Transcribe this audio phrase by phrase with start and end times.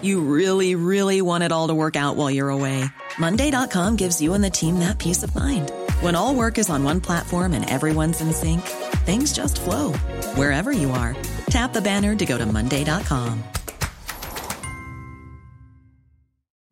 [0.00, 2.84] You really, really want it all to work out while you're away.
[3.18, 5.72] Monday.com gives you and the team that peace of mind.
[6.00, 8.60] When all work is on one platform and everyone's in sync,
[9.06, 9.92] things just flow
[10.36, 11.16] wherever you are.
[11.50, 13.42] Tap the banner to go to Monday.com.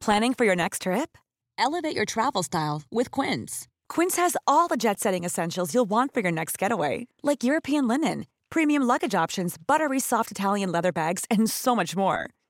[0.00, 1.18] Planning for your next trip?
[1.58, 3.66] Elevate your travel style with Quince.
[3.88, 7.88] Quince has all the jet setting essentials you'll want for your next getaway, like European
[7.88, 12.30] linen, premium luggage options, buttery soft Italian leather bags, and so much more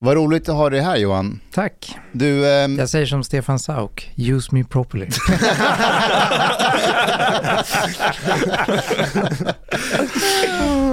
[0.00, 1.40] Vad roligt att ha dig här Johan.
[1.54, 1.96] Tack.
[2.12, 2.78] Du, ehm...
[2.78, 5.08] Jag säger som Stefan Sauk, use me properly.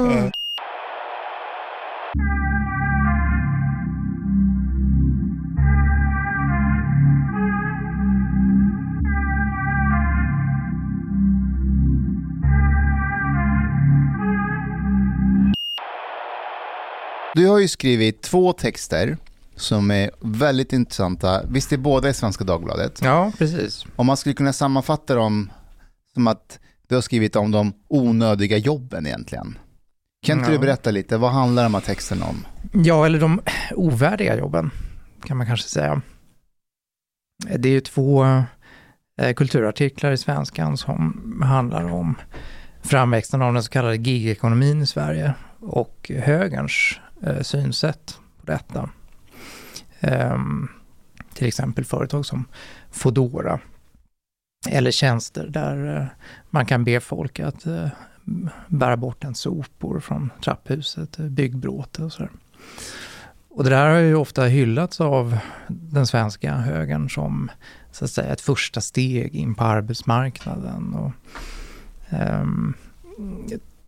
[17.35, 19.17] Du har ju skrivit två texter
[19.55, 21.43] som är väldigt intressanta.
[21.49, 23.01] Visst är båda i Svenska Dagbladet?
[23.03, 23.85] Ja, precis.
[23.95, 25.51] Om man skulle kunna sammanfatta dem
[26.13, 29.57] som att du har skrivit om de onödiga jobben egentligen.
[30.25, 30.57] Kan inte ja.
[30.57, 32.45] du berätta lite, vad handlar de här texterna om?
[32.83, 33.41] Ja, eller de
[33.75, 34.71] ovärdiga jobben
[35.23, 36.01] kan man kanske säga.
[37.57, 38.25] Det är ju två
[39.21, 42.15] eh, kulturartiklar i Svenskan som handlar om
[42.83, 48.89] framväxten av den så kallade gigekonomin i Sverige och högerns eh, synsätt på detta.
[49.99, 50.39] Eh,
[51.33, 52.45] till exempel företag som
[52.91, 53.59] Fodora
[54.69, 56.05] eller tjänster där eh,
[56.49, 57.87] man kan be folk att eh,
[58.67, 62.31] bära bort en sopor från trapphuset, eh, byggbråte och sådär.
[63.49, 65.37] Och det där har ju ofta hyllats av
[65.67, 67.51] den svenska högern som
[67.91, 70.93] så att säga ett första steg in på arbetsmarknaden.
[70.93, 71.11] Och,
[72.41, 72.73] um,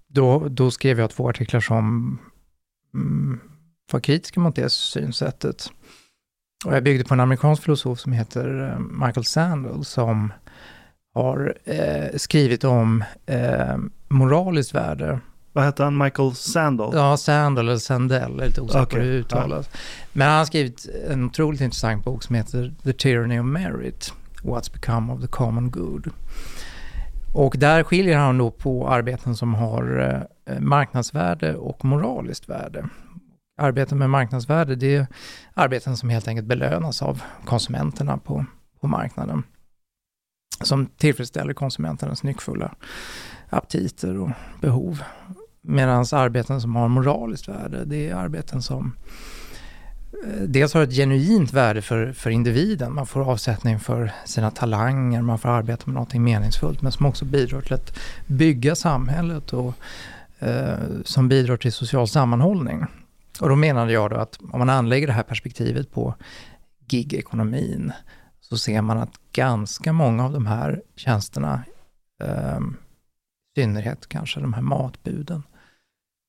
[0.08, 2.18] då, då skrev jag två artiklar som
[3.92, 5.72] var kritiska mot det synsättet.
[6.66, 10.34] Och jag byggde på en amerikansk filosof som heter eh, Michael Sandel som
[11.14, 13.78] har eh, skrivit om eh,
[14.08, 15.20] moraliskt värde.
[15.54, 15.98] Vad heter han?
[15.98, 16.90] Michael Sandel?
[16.94, 19.02] Ja, Sandel eller Sandell, jag är lite osäker okay.
[19.02, 19.70] hur det uttalas.
[19.72, 19.80] Ja.
[20.14, 24.74] Men han har skrivit en otroligt intressant bok som heter The Tyranny of Merit, What's
[24.74, 26.10] Become of the Common Good.
[27.34, 32.90] Och där skiljer han då på arbeten som har eh, Eh, marknadsvärde och moraliskt värde
[33.58, 35.08] arbeten med marknadsvärde, det är
[35.54, 38.46] arbeten som helt enkelt belönas av konsumenterna på,
[38.82, 39.44] på marknaden.
[40.62, 42.76] Som tillfredsställer konsumenternas nyckfulla
[43.50, 44.30] aptiter och
[44.62, 45.04] behov.
[45.62, 48.96] Medan arbeten som har moraliskt värde, det är arbeten som
[50.26, 55.22] eh, dels har ett genuint värde för, för individen, man får avsättning för sina talanger,
[55.22, 59.76] man får arbeta med någonting meningsfullt, men som också bidrar till att bygga samhället och
[60.40, 62.86] Eh, som bidrar till social sammanhållning.
[63.42, 66.16] Och då menade jag då att om man anlägger det här perspektivet på
[66.90, 67.92] gigekonomin
[68.40, 71.64] så ser man att ganska många av de här tjänsterna,
[72.24, 72.60] eh,
[73.56, 75.44] i synnerhet kanske de här matbuden,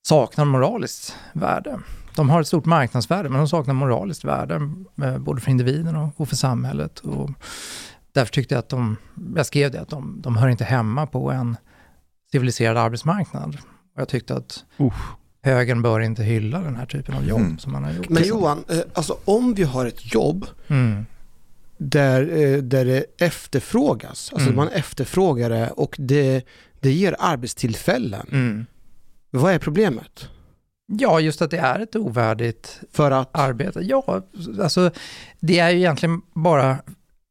[0.08, 1.80] saknar moraliskt värde.
[2.14, 4.70] De har ett stort marknadsvärde, men de saknar moraliskt värde,
[5.02, 6.98] eh, både för individen och, och, för samhället.
[6.98, 7.30] Och
[8.12, 8.96] därför tyckte jag att de,
[9.36, 11.56] jag skrev det, att de, de hör inte hemma på en
[12.32, 13.58] civiliserad arbetsmarknad.
[13.98, 14.92] Och jag tyckte att uh
[15.42, 17.58] högern bör inte hylla den här typen av jobb mm.
[17.58, 18.08] som man har gjort.
[18.08, 21.06] Men Johan, eh, alltså om vi har ett jobb mm.
[21.76, 24.56] där, eh, där det efterfrågas, alltså mm.
[24.56, 26.44] man efterfrågar det och det,
[26.80, 28.28] det ger arbetstillfällen.
[28.32, 28.66] Mm.
[29.30, 30.28] Vad är problemet?
[30.86, 33.28] Ja, just att det är ett ovärdigt För att?
[33.32, 33.80] arbete.
[33.80, 34.22] Ja,
[34.62, 34.90] alltså
[35.40, 36.70] det är ju egentligen bara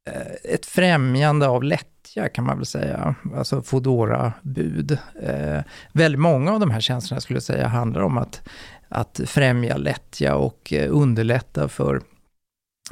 [0.10, 5.62] eh, ett främjande av lätt lättja kan man väl säga, alltså fodora bud Eh,
[5.94, 8.42] väldigt många av de här tjänsterna skulle jag säga handlar om att,
[8.90, 12.02] att främja lättja och eh, underlätta för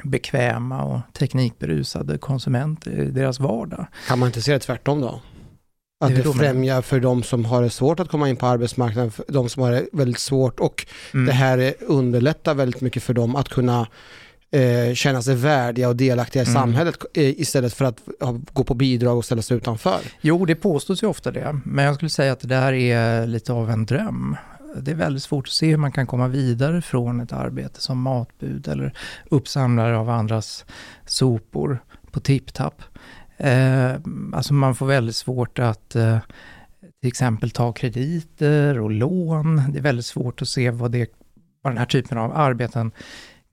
[0.04, 3.86] bekväma och teknikberusade konsumenter i deras vardag.
[4.08, 5.20] Kan man inte se det tvärtom då?
[6.04, 9.24] Att Det främjar för de som har det svårt att komma in på arbetsmarknaden, för
[9.28, 11.26] de som har det väldigt svårt och Mm.
[11.26, 13.86] det här är- underlättar väldigt mycket för dem att kunna
[14.56, 16.54] eh, känna sig värdiga och delaktiga i Mm.
[16.54, 18.00] samhället eh, istället för att
[18.52, 19.98] gå på bidrag och ställa sig utanför.
[20.20, 23.52] Jo, det påstås ju ofta det, men jag skulle säga att det där är lite
[23.52, 24.36] av en dröm.
[24.80, 28.00] Det är väldigt svårt att se hur man kan komma vidare från ett arbete som
[28.02, 28.92] matbud eller
[29.30, 30.64] uppsamlare av andras
[31.06, 31.78] sopor
[32.10, 32.82] på tipptapp.
[33.36, 33.90] Eh,
[34.32, 36.18] alltså man får väldigt svårt att eh,
[37.00, 39.62] till exempel ta krediter och lån.
[39.72, 41.10] Det är väldigt svårt att se vad, det,
[41.62, 42.90] vad den här typen av arbeten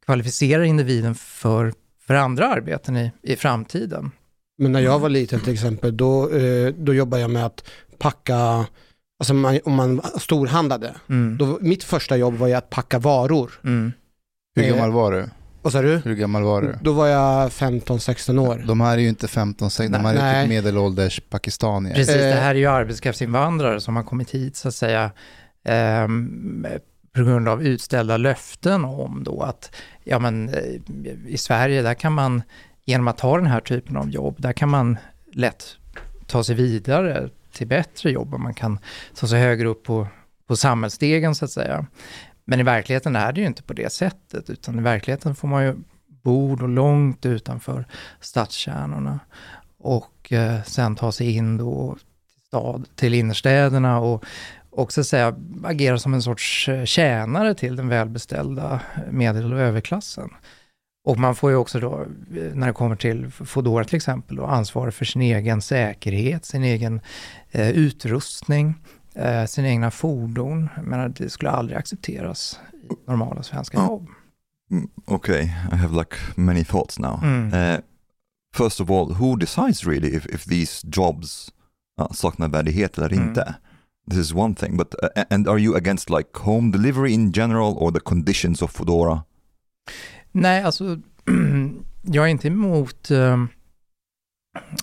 [0.05, 1.73] kvalificerar individen för,
[2.07, 4.11] för andra arbeten i, i framtiden.
[4.57, 7.63] Men när jag var liten till exempel, då, eh, då jobbade jag med att
[7.97, 8.65] packa,
[9.19, 11.37] alltså man, om man storhandlade, Mm.
[11.37, 13.51] då, mitt första jobb var ju att packa varor.
[13.63, 13.91] Mm.
[14.55, 15.29] Hur Eh, gammal var du?
[15.61, 15.97] Vad sa du?
[16.05, 16.75] Hur gammal var du?
[16.81, 18.63] Då var jag 15-16 år.
[18.67, 20.43] De här är ju inte 15, 16, de här är Nej.
[20.43, 21.95] typ medelålders pakistanier.
[21.95, 22.39] Precis, det Eh.
[22.39, 25.11] här är ju arbetskraftsinvandrare som har kommit hit så att säga
[25.65, 26.65] ehm,
[27.13, 30.79] på grund av utställda löften om då att ja men eh,
[31.27, 32.41] i Sverige där kan man
[32.85, 34.97] genom att ha den här typen av jobb, där kan man
[35.33, 35.77] lätt
[36.27, 38.79] ta sig vidare till bättre jobb och man kan
[39.15, 40.07] ta sig högre upp på,
[40.47, 41.85] på samhällsstegen så att säga.
[42.45, 45.63] Men i verkligheten är det ju inte på det sättet, utan i verkligheten får man
[45.63, 45.75] ju
[46.07, 47.85] bo då långt utanför
[48.19, 49.19] stadskärnorna
[49.77, 54.25] och eh, sen ta sig in då till, stad, till innerstäderna och
[54.75, 58.81] också säga agera som en sorts eh, tjänare till den välbeställda
[59.11, 60.29] medel och överklassen.
[61.05, 64.45] Och man får ju också då, eh, när det kommer till Foodora till exempel, då,
[64.45, 67.01] ansvar för sin egen säkerhet, sin egen
[67.51, 68.75] eh, utrustning,
[69.15, 70.69] eh, sina egna fordon.
[70.83, 74.07] Menar, det skulle aldrig accepteras i normala svenska jobb.
[74.71, 75.41] Mm, Okay,
[75.71, 77.19] I have like many thoughts now.
[77.23, 77.53] Mm.
[77.53, 77.79] Uh,
[78.55, 81.51] first of all, who decides really if, if these jobs
[82.01, 83.27] uh, saknar värdighet eller Mm.
[83.27, 83.55] inte?
[84.09, 87.77] This is one thing, but uh, and are you against like home delivery in general
[87.77, 89.23] or the conditions of Foodora?
[90.31, 90.99] Nej, alltså
[92.01, 93.45] jag är inte emot eh,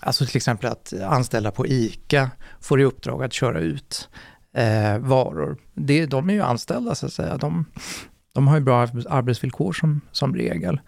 [0.00, 2.30] alltså till exempel att anställda på ICA
[2.60, 4.08] får i uppdrag att köra ut
[4.54, 5.58] eh, varor.
[5.74, 7.36] Det, de är ju anställda så att säga.
[7.36, 7.64] De,
[8.32, 10.80] de har ju bra arbetsvillkor som, som regel.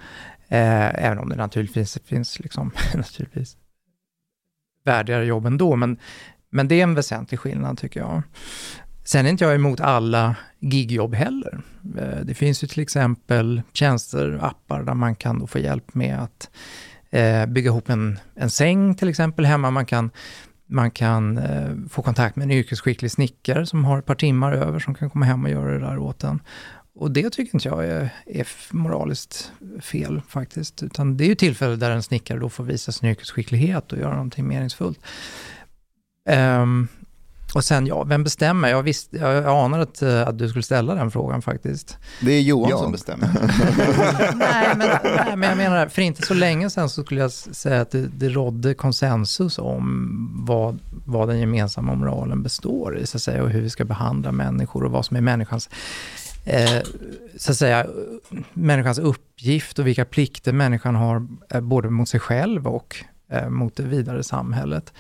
[0.49, 3.57] Eh, även om det naturligtvis finns liksom, naturligtvis
[4.85, 5.77] värdigare jobb ändå.
[5.77, 5.99] Men,
[6.53, 8.23] men det är en väsentlig skillnad tycker jag.
[9.05, 11.61] Sen är inte jag emot alla gigjobb heller.
[11.99, 16.19] Eh, det finns ju till exempel tjänster, appar där man kan då få hjälp med
[16.23, 16.51] att
[17.11, 19.71] eh, bygga ihop en, en säng till exempel hemma.
[19.71, 20.11] Man kan,
[20.67, 24.79] man kan eh, få kontakt med en yrkesskicklig snickare som har ett par timmar över
[24.79, 26.43] som kan komma hem och göra det där åt en.
[26.95, 30.83] Och det tycker inte jag är, är moraliskt fel faktiskt.
[30.83, 34.13] Utan det är ju tillfällen där en snickare då får visa sin yrkesskicklighet och göra
[34.13, 35.01] någonting meningsfullt.
[36.29, 36.89] Ehm,
[37.55, 38.69] och sen, ja, vem bestämmer?
[38.69, 41.99] Jag, visste, jag anade att, eh, att du skulle ställa den frågan faktiskt.
[42.21, 42.79] Det är Johan Ja.
[42.79, 43.29] som bestämmer.
[44.35, 47.81] nej, men, nej, men jag menar, för inte så länge sedan så skulle jag säga
[47.81, 53.23] att det, det rådde konsensus om vad, vad den gemensamma moralen består i, så att
[53.23, 55.71] säga, och hur vi ska behandla människor och vad som är människans,
[56.45, 56.81] eh,
[57.37, 57.87] så att säga,
[58.53, 62.97] människans uppgift och vilka plikter människan har, eh, både mot sig själv och
[63.31, 64.93] eh, mot det vidare samhället.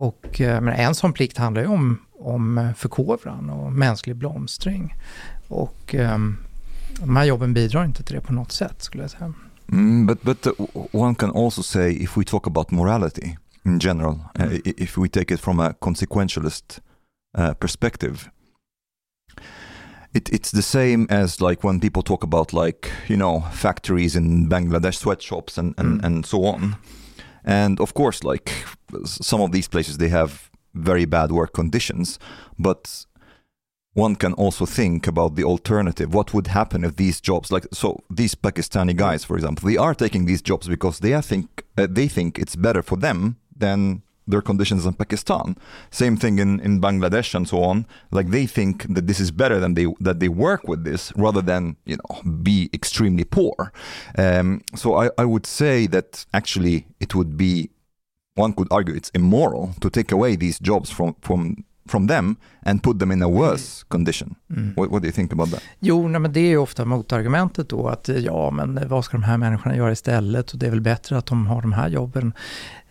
[0.00, 4.94] Och eh, men en sån plikt handlar ju om, om förkovran och mänsklig blomstring.
[5.48, 6.36] Och ehm,
[7.00, 9.32] de här jobben bidrar inte till det på något sätt skulle jag säga.
[9.72, 10.52] Mm, but but uh,
[10.92, 14.52] one can also say if we talk about morality in general, uh, Mm.
[14.64, 16.80] i- if we take it from a consequentialist
[17.38, 18.16] uh, perspective,
[20.12, 24.48] it, it's the same as like when people talk about like you know factories in
[24.48, 26.04] Bangladesh, sweatshops, and and, Mm.
[26.06, 26.74] and so on.
[27.50, 28.52] And of course, like
[29.04, 32.18] some of these places, they have very bad work conditions,
[32.56, 33.06] but
[33.94, 36.14] one can also think about the alternative.
[36.14, 39.94] What would happen if these jobs, like so, these Pakistani guys, for example, they are
[39.96, 44.42] taking these jobs because they think uh, they think it's better for them than their
[44.42, 45.56] conditions in Pakistan.
[45.90, 47.86] Same thing in, in Bangladesh and so on.
[48.10, 51.42] Like they think that this is better than they that they work with this rather
[51.42, 53.72] than you know be extremely poor.
[54.16, 57.70] Um, so I, I would say that actually it would be
[58.34, 62.82] one could argue it's immoral to take away these jobs from from from them and
[62.82, 64.34] put them in a worse condition.
[64.50, 64.76] Mm.
[64.76, 65.62] What, what do you think about that?
[65.78, 69.22] Jo, nej, men det är ju ofta motargumentet då att ja, men vad ska de
[69.22, 70.52] här människorna göra istället?
[70.52, 72.32] Och det är väl bättre att de har de här jobben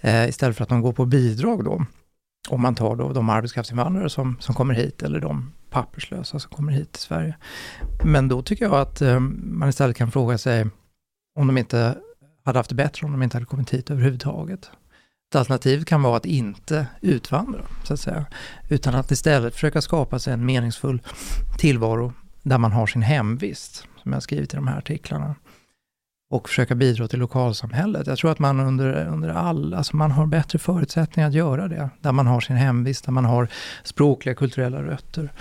[0.01, 1.85] eh, istället för att de går på bidrag då.
[2.49, 6.71] Om man tar då de arbetskraftsinvandrare som, som kommer hit eller de papperslösa som kommer
[6.71, 7.35] hit till Sverige.
[8.03, 10.67] Men då tycker jag att eh, man istället kan fråga sig
[11.35, 11.95] om de inte
[12.45, 14.71] hade haft det bättre om de inte hade kommit hit överhuvudtaget.
[15.35, 18.25] alternativet kan vara att inte utvandra, så att säga.
[18.69, 21.01] Utan att istället försöka skapa sig en meningsfull
[21.57, 22.13] tillvaro
[22.43, 25.35] där man har sin hemvist, som jag skrivit i de här artiklarna.
[26.31, 28.07] Och försöka bidra till lokalsamhället.
[28.07, 31.89] Jag tror att man under, under all, alltså man har bättre förutsättningar att göra det.
[32.01, 33.47] Där man har sin hemvist, där man har
[33.83, 35.31] språkliga, kulturella rötter.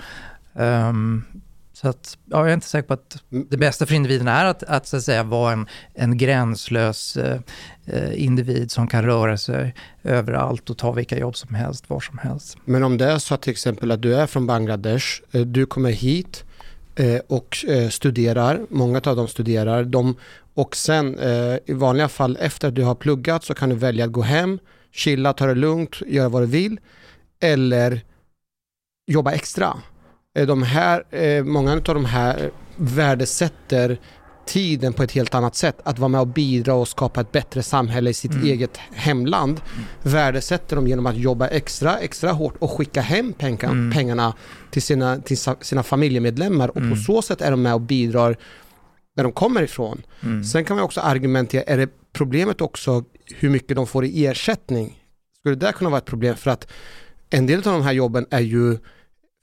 [0.53, 1.25] Um,
[1.73, 4.63] så att, ja, jag är inte säker på att det bästa för individen är att,
[4.63, 7.39] att, så att säga, vara en, en gränslös eh,
[7.85, 12.17] eh individ som kan röra sig överallt och ta vilka jobb som helst, var som
[12.17, 12.57] helst.
[12.65, 15.91] Men om det är så till exempel att du är från Bangladesh, eh, du kommer
[15.91, 16.43] hit
[16.95, 20.15] eh, och eh, studerar, många av dem studerar, de,
[20.59, 24.05] och sen eh, i vanliga fall efter att du har pluggat så kan du välja
[24.05, 24.59] att gå hem,
[24.91, 26.79] chilla, ta det lugnt, göra vad du vill
[27.39, 28.01] eller
[29.07, 29.77] jobba extra.
[30.35, 33.97] Eh, de här, eh, många av de här värdesätter
[34.45, 35.77] tiden på ett helt annat sätt.
[35.83, 38.45] Att vara med och bidra och skapa ett bättre samhälle i sitt mm.
[38.45, 39.61] eget hemland.
[40.03, 43.91] Värdesätter de genom att jobba extra, extra hårt och skicka hem pengar, mm.
[43.91, 44.33] pengarna
[44.71, 46.97] till sina, till sina familjemedlemmar och på mm.
[46.97, 48.37] så sätt är de med och bidrar
[49.19, 50.01] där de kommer ifrån.
[50.23, 50.43] Mm.
[50.43, 55.03] Sen kan man också argumentera, är det problemet också hur mycket de får i ersättning?
[55.39, 56.35] Skulle det där kunna vara ett problem?
[56.35, 56.67] För att
[57.29, 58.77] en del av de här jobben är ju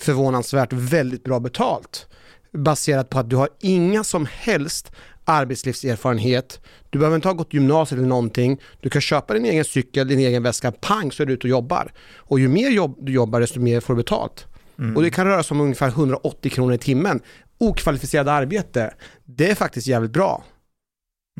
[0.02, 2.06] förvånansvärt väldigt bra betalt.
[2.52, 4.92] Baserat på att du har inga som helst
[5.24, 6.60] arbetslivserfarenhet.
[6.90, 8.60] Du behöver inte ha gått gymnasiet eller någonting.
[8.80, 11.50] Du kan köpa din egen cykel, din egen väska, pang så är du ute och
[11.50, 11.92] jobbar.
[12.16, 14.46] Och ju mer jobb du jobbar desto mer får du betalt.
[14.78, 14.96] Mm.
[14.96, 17.20] Och det kan röra sig om ungefär 180 kronor i timmen
[17.58, 18.94] okvalificerade arbete,
[19.24, 20.44] det är faktiskt jävligt bra.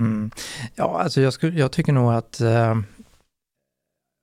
[0.01, 0.31] Mm.
[0.75, 2.75] Ja, alltså jag, skulle, jag tycker nog att eh,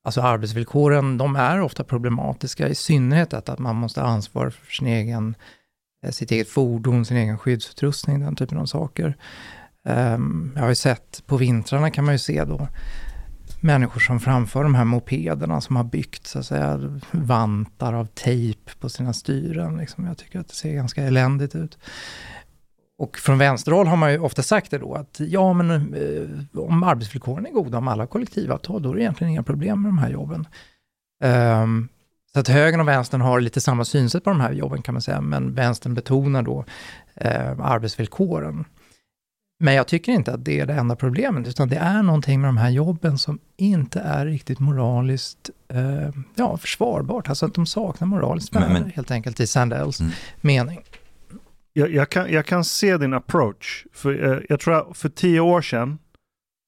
[0.06, 4.88] Alltså arbetsvillkoren, de är ofta problematiska, i synnerhet att, att man måste ansvara för sin
[4.88, 5.36] egen,
[6.06, 9.18] eh, sitt eget fordon, sin egen skyddsutrustning, den typen av saker.
[9.90, 12.68] Um, jag har ju sett, på vintrarna kan man ju se då
[13.64, 18.72] människor som framför de här mopederna som har byggt så att säga vantar av tejp
[18.80, 19.78] på sina styren.
[19.78, 20.06] Liksom.
[20.06, 21.78] Jag tycker att det ser ganska eländigt ut.
[22.98, 26.84] Och från vänsterhåll har man ju ofta sagt det då att ja men eh, om
[26.84, 30.10] arbetsvillkoren är goda, om alla kollektivavtal, då är det egentligen inga problem med de här
[30.10, 30.48] jobben.
[31.24, 31.90] Um,
[32.34, 35.02] så att högern och vänstern har lite samma synsätt på de här jobben kan man
[35.02, 36.66] säga, men vänstern betonar då
[37.16, 38.66] eh, arbetsvillkoren.
[39.64, 42.48] Men jag tycker inte att det är det enda problemet, utan det är någonting med
[42.48, 47.30] de här jobben som inte är riktigt moraliskt eh, ja, försvarbart.
[47.30, 50.12] Alltså att de saknar moraliskt värde helt enkelt i Sandells mm.
[50.42, 50.80] mening
[51.74, 53.86] jag, jag, kan, jag kan se din approach.
[53.94, 55.98] För, eh, jag tror att för tio år sedan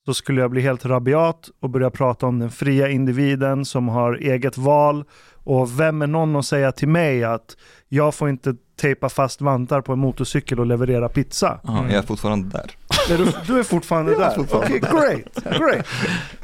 [0.05, 4.13] så skulle jag bli helt rabiat och börja prata om den fria individen som har
[4.13, 5.05] eget val.
[5.33, 7.57] Och vem är någon att säga till mig att
[7.95, 11.59] jag får inte tejpa fast vantar på en motorcykel och leverera pizza?
[11.63, 12.71] Ja, jag är fortfarande där.
[13.13, 14.35] Är du, du är fortfarande där?
[14.37, 15.85] Okej, okay, great, great.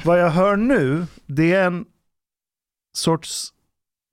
[0.03, 1.86] Vad jag hör nu, det är en
[2.98, 3.53] sorts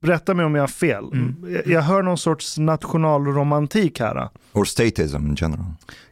[0.04, 1.04] Rätta mig om jag har fel.
[1.12, 1.62] Mm.
[1.66, 4.28] Jag hör någon sorts nationalromantik här.
[4.52, 5.64] Or statism in general.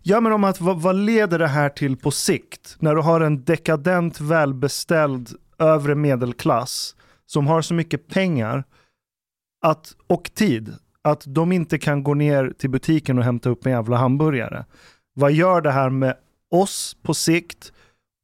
[0.03, 2.77] Ja, men om att vad, vad, leder det här till på sikt?
[2.79, 8.65] När du har en dekadent, välbeställd övre medelklass som har så mycket pengar
[9.63, 10.75] att, och tid
[11.07, 14.65] att de inte kan gå ner till butiken och hämta upp en jävla hamburgare.
[15.15, 16.15] Vad gör det här med
[16.51, 17.73] oss på sikt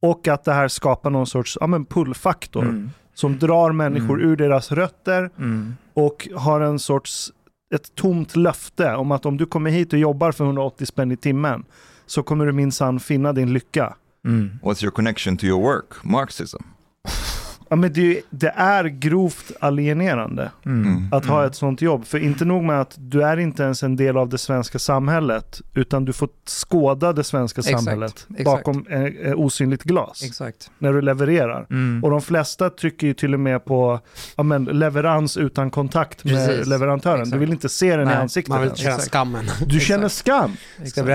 [0.01, 2.63] och att det här skapar någon sorts ja, men pullfaktor?
[2.63, 4.29] Mm som drar människor mm.
[4.29, 5.75] ur deras rötter mm.
[5.93, 7.31] och har en sorts,
[7.75, 11.17] ett tomt löfte om att om du kommer hit och jobbar för 180 spänn i
[11.17, 11.65] timmen
[12.05, 13.95] så kommer du minsann finna din lycka.
[14.25, 14.59] Mm.
[14.63, 16.03] What's your connection to your work?
[16.03, 16.63] Marxism?
[17.73, 20.87] Ja, men det, det, är grovt alienerande mm.
[20.87, 21.07] mm.
[21.11, 21.47] att ha mm.
[21.47, 22.05] ett sånt jobb.
[22.05, 25.61] För inte nog med att du är inte ens en del av det svenska samhället,
[25.73, 28.45] utan du får skåda det svenska exakt, samhället exakt.
[28.45, 30.23] bakom ett osynligt glas.
[30.23, 30.71] Exakt.
[30.79, 31.67] När du levererar.
[31.69, 32.03] Mm.
[32.03, 33.99] Och de flesta trycker ju till och med på
[34.35, 36.67] ja, men, leverans utan kontakt med Precis.
[36.67, 37.21] leverantören.
[37.21, 37.33] Exakt.
[37.33, 38.49] Du vill inte se den Nej, i ansiktet.
[38.49, 39.45] Man vill känna skammen.
[39.67, 40.51] Du känner skam.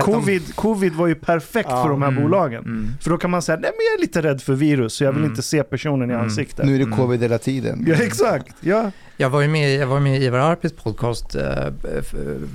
[0.03, 1.83] Covid, covid var ju perfekt ja.
[1.83, 2.23] för de här mm.
[2.23, 2.63] bolagen.
[2.63, 2.91] Mm.
[3.01, 5.11] För då kan man säga, nej men jag är lite rädd för virus, så jag
[5.11, 6.65] vill inte se personen i ansiktet ansikte.
[6.65, 6.97] Nu är det mm.
[6.97, 7.85] covid hela tiden.
[7.87, 8.55] Ja, exakt.
[8.59, 8.91] Ja.
[9.17, 11.41] Jag var ju med, jag var med i Ivar Arpis podcast eh,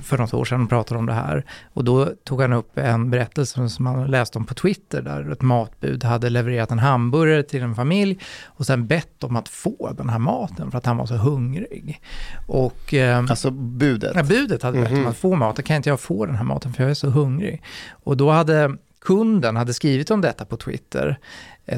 [0.03, 1.45] för något år sedan och pratade om det här.
[1.73, 5.41] Och då tog han upp en berättelse som han läste om på Twitter, där ett
[5.41, 10.09] matbud hade levererat en hamburgare till en familj och sen bett om att få den
[10.09, 12.01] här maten för att han var så hungrig.
[12.47, 14.11] Och, eh, alltså budet?
[14.15, 14.97] Ja, budet hade bett mm -hmm.
[14.97, 15.11] om mhm.
[15.11, 15.63] att få maten.
[15.63, 17.61] Kan inte jag få den här maten för jag är så hungrig?
[17.91, 21.19] Och då hade kunden hade skrivit om detta på Twitter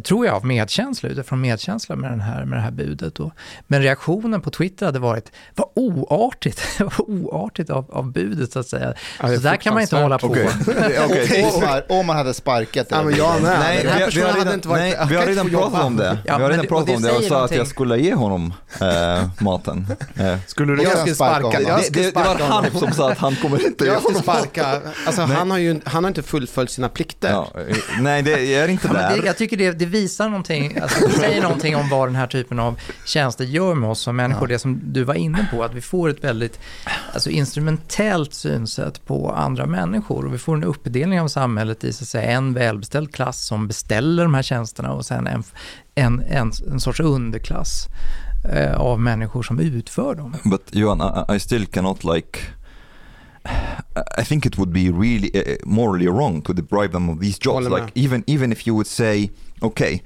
[0.04, 3.16] tror jag, av medkänsla, utifrån medkänsla med, den här, med det här budet.
[3.16, 3.32] Då.
[3.68, 8.68] Men reaktionen på Twitter hade varit, vad oartigt, vad oartigt av, av budet så att
[8.68, 8.94] säga.
[9.22, 10.28] Ja, så där kan man inte hålla på.
[10.28, 10.46] Okay.
[11.06, 11.82] okay.
[11.90, 12.96] om, man, hade sparkat det.
[12.96, 13.60] Ja, men jag med.
[13.60, 16.18] Nej, vi, vi, har redan, nej, vi har redan pratat om det.
[16.26, 18.54] Ja, vi har redan det, pratat om det och sa att jag skulle ge honom
[18.82, 19.88] äh, maten.
[20.16, 20.38] Äh.
[20.48, 23.18] Skulle du jag skulle sparka, jag skulle det, det, det var han som sa att
[23.18, 24.82] han kommer inte ge honom sparka.
[25.06, 27.30] Alltså, han, har ju, han har inte fullföljt sina plikter.
[27.30, 27.52] Ja,
[28.00, 29.22] nej, det är inte där.
[29.26, 32.60] jag tycker det, det visar någonting, alltså, det säger någonting om vad den här typen
[32.60, 34.48] av tjänster gör med oss som människor.
[34.48, 36.60] Det som du var inne på, att vi får ett väldigt
[37.14, 40.26] alltså, instrumentellt synsätt på andra människor.
[40.26, 43.68] Och vi får en uppdelning av samhället i så att säga, en välbeställd klass som
[43.68, 45.44] beställer de här tjänsterna och sen en,
[45.96, 47.88] en, en, en sorts underklass
[48.54, 50.36] eh, av människor som utför dem.
[50.44, 52.40] But Johan, I, I still cannot like
[54.18, 57.68] I think it would be really uh, morally wrong to deprive them of these jobs.
[57.68, 60.02] Like even even if you would say, okay,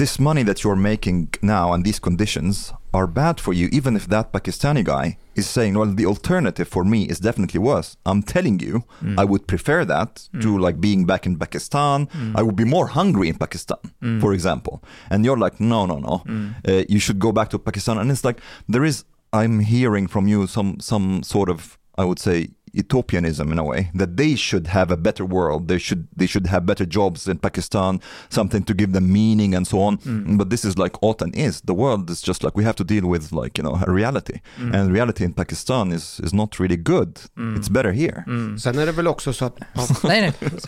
[0.00, 4.08] this money that you're making now and these conditions are bad for you, even if
[4.08, 7.96] that Pakistani guy is saying, well, the alternative for me is definitely worse.
[8.04, 9.18] I'm telling you, mm.
[9.18, 10.42] I would prefer that mm.
[10.42, 12.06] to like being back in Pakistan.
[12.06, 12.38] Mm.
[12.38, 14.20] I would be more hungry in Pakistan, mm.
[14.20, 14.82] for example.
[15.10, 16.54] And you're like, no, no, no, mm.
[16.68, 17.98] uh, you should go back to Pakistan.
[17.98, 19.04] And it's like there is.
[19.32, 23.90] I'm hearing from you some some sort of I would say utopianism in a way
[23.94, 27.38] that they should have a better world they should they should have better jobs in
[27.38, 30.38] pakistan something to give them meaning and so on mm.
[30.38, 33.06] but this is like autumn is the world is just like we have to deal
[33.06, 34.74] with like you know a reality mm.
[34.74, 37.56] and reality in pakistan is is not really good mm.
[37.56, 38.58] it's better here mm.
[38.58, 39.58] sen är det väl också så att
[40.04, 40.32] nej nej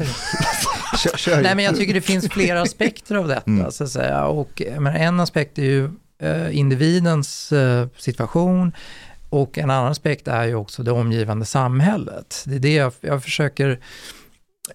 [0.98, 1.42] kör, kör.
[1.42, 3.70] nej men jag tycker det finns flera aspekter av detta mm.
[3.70, 8.72] så att säga och men en aspekt är ju eh, individens eh, situation
[9.32, 12.44] och en annan aspekt är ju också det omgivande samhället.
[12.46, 13.78] Det är det jag, jag försöker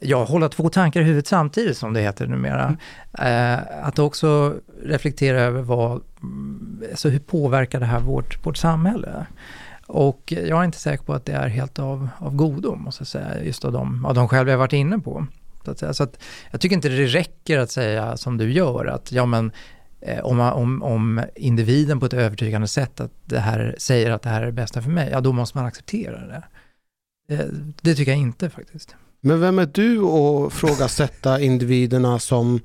[0.01, 2.77] jag hålla två tankar i huvudet samtidigt som det heter numera.
[3.17, 3.53] Mm.
[3.53, 6.01] Eh, att också reflektera över vad,
[6.89, 9.25] alltså hur påverkar det här vårt, vårt samhälle?
[9.87, 13.07] Och jag är inte säker på att det är helt av, av godo, måste jag
[13.07, 15.27] säga, just av de, av de skäl jag varit inne på.
[15.65, 19.11] Så, att, så att jag tycker inte det räcker att säga som du gör, att
[19.11, 19.51] ja men
[20.01, 24.29] Eh, om, om, om individen på ett övertygande sätt att det här, säger att det
[24.29, 26.43] här är det bästa för mig, ja då måste man acceptera det.
[27.27, 27.49] Det,
[27.81, 28.95] det tycker jag inte faktiskt.
[29.21, 32.61] Men vem är du att frågasätta individerna som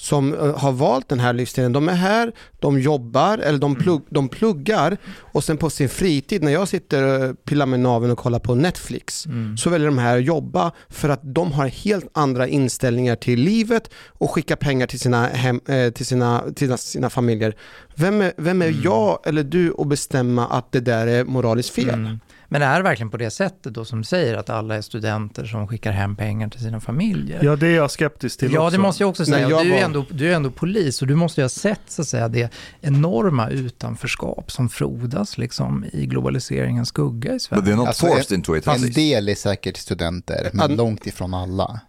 [0.00, 1.72] som eh, har valt den här livsstilen.
[1.72, 6.42] De är här, de jobbar eller de, plugg, de pluggar och sen på sin fritid
[6.42, 9.56] när jag sitter och pillar med naven och kollar på Netflix mm.
[9.56, 13.90] så väljer de här att jobba för att de har helt andra inställningar till livet
[14.08, 17.54] och skickar pengar till sina, hem, eh, till sina, till sina familjer.
[17.94, 18.80] Vem är, vem är mm.
[18.82, 21.88] jag eller du att bestämma att det där är moraliskt fel?
[21.88, 22.20] Mm.
[22.52, 25.68] Men är det verkligen på det sättet då som säger att alla är studenter som
[25.68, 27.44] skickar hem pengar till sina familjer?
[27.44, 28.76] Ja, det är jag skeptisk till Ja, också.
[28.76, 29.48] det måste jag också säga.
[29.48, 32.02] Jag du, är ändå, du är ändå polis och du måste ju ha sett så
[32.02, 37.62] att säga, det enorma utanförskap som frodas liksom, i globaliseringens skugga i Sverige.
[37.62, 38.66] They're not alltså, forced into it.
[38.66, 41.80] En del är säkert studenter, men långt ifrån alla.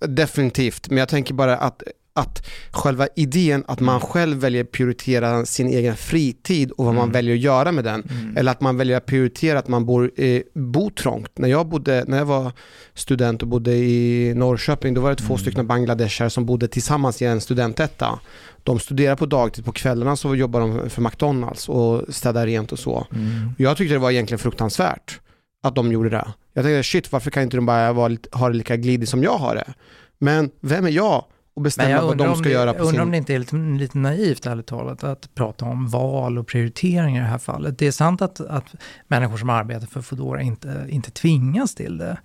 [0.00, 1.82] Definitivt, men jag tänker bara att
[2.16, 4.08] att själva idén att man mm.
[4.08, 7.00] själv väljer att prioritera sin egen fritid och vad mm.
[7.00, 8.02] man väljer att göra med den.
[8.10, 8.36] Mm.
[8.36, 11.38] Eller att man väljer att prioritera att man bor, eh, bor trångt.
[11.38, 12.52] När jag, bodde, när jag var
[12.94, 15.38] student och bodde i Norrköping, då var det två mm.
[15.38, 18.20] stycken bangladeshare som bodde tillsammans i en studentetta.
[18.62, 22.78] De studerar på dagtid, på kvällarna så jobbar de för McDonalds och städar rent och
[22.78, 23.06] så.
[23.12, 23.52] Mm.
[23.58, 25.20] Jag tyckte det var egentligen fruktansvärt
[25.62, 26.28] att de gjorde det.
[26.52, 29.38] Jag tänkte shit, varför kan inte de bara vara, ha det lika glidigt som jag
[29.38, 29.74] har det?
[30.18, 31.24] Men vem är jag
[31.56, 33.00] och bestämma vad de ska det, göra på Jag undrar sin...
[33.00, 37.20] om det inte är lite, lite naivt, ärligt talat, att prata om val och prioriteringar
[37.20, 37.78] i det här fallet.
[37.78, 38.74] Det är sant att, att
[39.08, 42.18] människor som arbetar för Foodora inte, inte tvingas till det.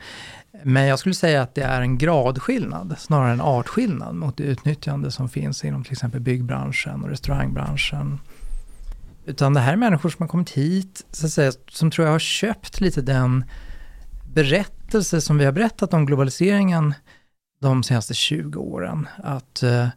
[0.63, 5.11] Men jag skulle säga att det är en gradskillnad, snarare en artskillnad mot det utnyttjande
[5.11, 8.19] som finns inom till exempel byggbranschen och restaurangbranschen.
[9.25, 12.13] Utan det här är människor som har kommit hit, så att säga, som tror jag
[12.13, 13.43] har köpt lite den
[14.33, 16.93] berättelse som vi har berättat om globaliseringen
[17.61, 19.07] de senaste 20 åren.
[19.23, 19.87] Att eh,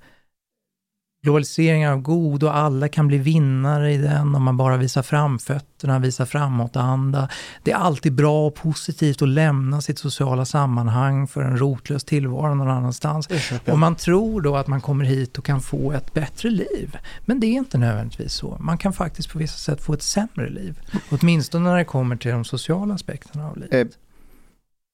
[1.23, 5.99] globaliseringen är god och alla kan bli vinnare i den om man bara visar framfötterna,
[5.99, 7.29] visar framåtanda.
[7.63, 12.55] Det är alltid bra och positivt att lämna sitt sociala sammanhang för en rotlös tillvaro
[12.55, 13.29] någon annanstans.
[13.67, 16.99] Och man tror då att man kommer hit och kan få ett bättre liv.
[17.25, 18.57] Men det är inte nödvändigtvis så.
[18.61, 20.81] Man kan faktiskt på vissa sätt få ett sämre liv.
[21.11, 23.99] Åtminstone när det kommer till de sociala aspekterna av livet.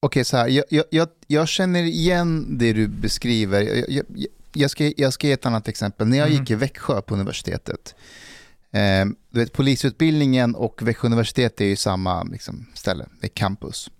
[0.03, 3.85] Okej, så här, jag, jag, jag, jag, känner igen det du beskriver.
[3.87, 4.05] Jag,
[4.53, 6.07] jag, ska, jag ska ge ett annat exempel.
[6.07, 6.39] När jag mm.
[6.39, 7.95] gick i Växjö på universitetet,
[8.71, 13.91] eh, du vet, polisutbildningen och Växjö universitet är ju samma liksom, ställe, det är campus.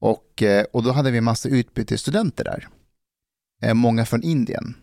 [0.00, 2.68] Och, eh, och då hade vi en massa utbytesstudenter där,
[3.62, 4.74] eh, många från Indien.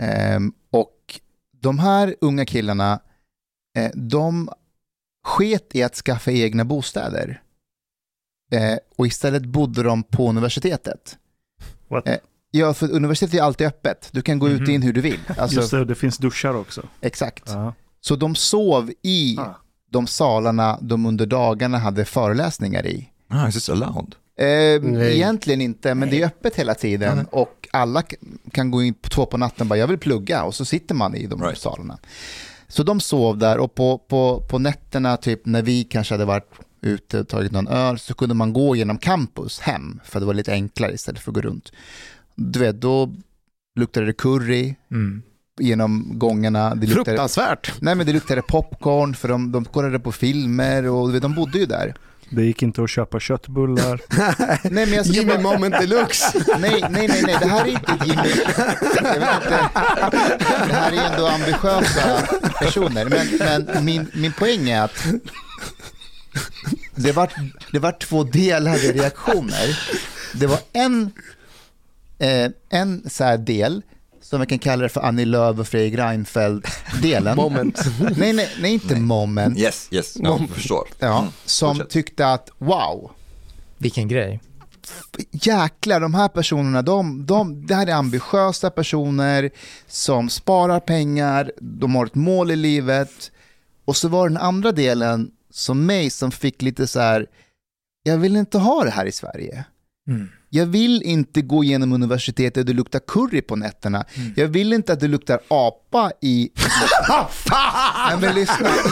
[0.00, 1.20] Ehm, och
[1.60, 3.00] de här unga killarna,
[3.76, 4.50] eh, de
[5.24, 7.43] sket i att skaffa egna bostäder.
[8.52, 11.16] Eh, och istället bodde de på universitetet.
[11.88, 12.08] What?
[12.08, 12.16] Eh,
[12.50, 14.08] ja, för universitetet är alltid öppet.
[14.12, 15.18] Du kan gå ut och in hur du vill.
[15.38, 16.82] Alltså, Just det, det finns duschar också.
[17.00, 17.42] Exakt.
[17.46, 17.74] Ja.
[18.00, 19.54] Så de sov i Ah.
[19.90, 23.08] de salarna de under dagarna hade föreläsningar i.
[23.28, 24.14] Ah, is this allowed?
[24.38, 24.46] Eh,
[24.82, 25.14] Nej.
[25.16, 28.02] egentligen inte, men det är öppet hela tiden och alla
[28.52, 30.94] kan gå in på två på natten och bara jag vill plugga och så sitter
[30.94, 31.58] man i de Right.
[31.58, 31.98] salarna.
[32.76, 36.50] Så de sov där och på, på, på nätterna, typ när vi kanske hade varit
[36.80, 40.34] ute och tagit någon öl, så kunde man gå genom campus hem, för det var
[40.34, 41.72] lite enklare istället för att gå runt.
[42.34, 43.14] Du vet, då
[43.76, 45.22] luktade det curry Mm.
[45.60, 46.74] genom gångarna.
[46.74, 47.72] Det luktade, Fruktansvärt.
[47.80, 51.34] nej men det luktade popcorn, för de, de kollade på filmer och du vet, de
[51.34, 51.94] bodde ju där.
[52.30, 54.00] Det gick inte att köpa köttbullar.
[54.70, 56.32] Nej, men jag ska Jimmy bara- moment deluxe.
[56.58, 58.30] Nej, nej, nej, nej, det här är inte Jimmy.
[58.94, 59.68] Jag vet inte.
[60.66, 62.26] Det här är ändå ambitiösa
[62.58, 63.04] personer.
[63.04, 63.26] Men,
[63.66, 65.04] men min, min poäng är att
[66.94, 67.30] det var,
[67.72, 69.78] det var två delade reaktioner.
[70.34, 71.10] Det var en,
[72.18, 73.82] eh, en så här del
[74.34, 77.36] som vi kan kalla det för Annie Lööf och Fredrik Reinfeldt-delen.
[77.36, 77.80] Moment.
[78.16, 79.58] Nej, nej, nej, inte moment.
[79.58, 80.88] Yes, yes, no, förstår.
[80.98, 81.30] Ja, Mm.
[81.44, 81.90] som Fortsätt.
[81.92, 83.10] tyckte att wow,
[83.78, 84.40] Vilken grej.
[85.30, 89.50] jäklar, de här personerna, de, de, det här är ambitiösa personer
[89.86, 93.30] som sparar pengar, de har ett mål i livet.
[93.84, 97.26] Och så var den andra delen som mig som fick lite så här,
[98.02, 99.64] jag vill inte ha det här i Sverige.
[100.08, 100.28] Mm.
[100.54, 104.04] Jag vill inte gå igenom universitetet och det luktar curry på nätterna.
[104.14, 104.32] Mm.
[104.36, 105.40] Jag vill inte att det luktar
[105.94, 106.50] apa i...
[108.08, 108.90] Nej men lyssna, inte,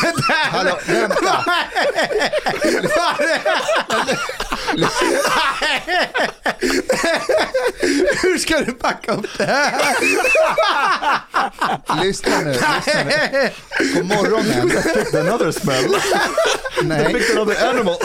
[0.00, 0.32] inte så.
[0.50, 1.44] Hallå, vänta.
[8.22, 9.72] Hur ska du backa upp det här?
[12.02, 13.50] Lyssna nu, lyssna nu.
[13.94, 14.70] På morgonen,
[15.28, 15.96] Another smell.
[16.82, 17.96] nej, Another animal.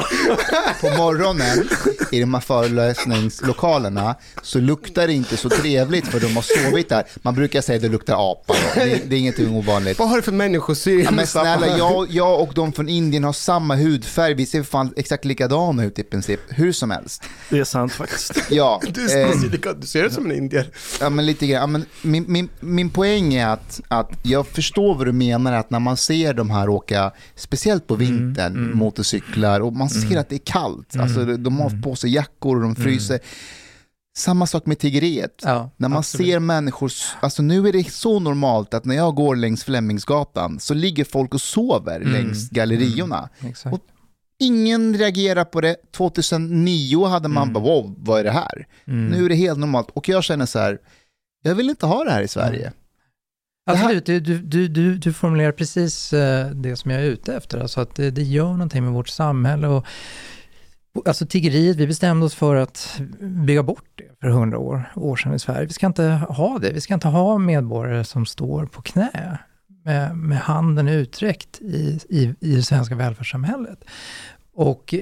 [0.82, 1.70] på morgonen
[2.12, 7.04] i de här föreläsningslokalerna så luktar det inte så trevligt för de har sovit där.
[7.22, 10.00] Man brukar säga att det luktar apa, det är, det är ingenting ovanligt.
[10.00, 11.04] Vad har du för människosyn?
[11.04, 14.94] Ja, men snälla, jag, jag och de från Indien har samma hudfärg, vi ser fan
[14.98, 17.24] exakt likadana ut i princip, hur som helst.
[17.50, 18.32] Det är sant faktiskt.
[18.50, 19.26] Ja, Du, ser-
[19.70, 20.70] eh, du ser ut som en indier.
[21.00, 21.62] Ja, men lite grann.
[21.62, 25.70] Ja, men min, min, min poäng är att, att jag förstår vad du menar, att
[25.70, 30.36] när man ser de här åka, speciellt på vintern, motorcyklar och man ser att det
[30.36, 33.20] är kallt, alltså de har på sig jackor och de fryser.
[34.17, 35.41] Samma sak med tiggeriet.
[35.43, 36.28] Ja, när man absolut.
[36.28, 40.73] ser människor, alltså nu är det så normalt att när jag går längs Flemingsgatan så
[40.73, 43.30] ligger folk och sover längs galleriorna.
[43.47, 43.73] Exakt.
[43.73, 43.80] Och
[44.39, 45.76] ingen reagerar på det.
[45.91, 48.67] 2009 hade man bara, wow, vad är det här?
[48.88, 49.06] Mm.
[49.08, 49.89] Nu är det helt normalt.
[49.93, 50.78] Och jag känner så här,
[51.43, 52.73] jag vill inte ha det här i Sverige.
[53.67, 57.60] Här- Absolut, du, du, du, du, formulerar precis eh, det som jag är ute efter.
[57.60, 59.67] Alltså att det, det gör någonting med vårt samhälle.
[59.67, 59.86] Och
[61.06, 65.34] alltså tiggeriet, vi bestämde oss för att bygga bort det för hundra år, år sedan
[65.34, 65.66] i Sverige.
[65.68, 66.72] Vi ska inte ha det.
[66.74, 69.40] Vi ska inte ha medborgare som står på knä
[69.86, 73.84] med, med handen uträckt i, i, i det svenska välfärdssamhället.
[74.56, 74.94] Och,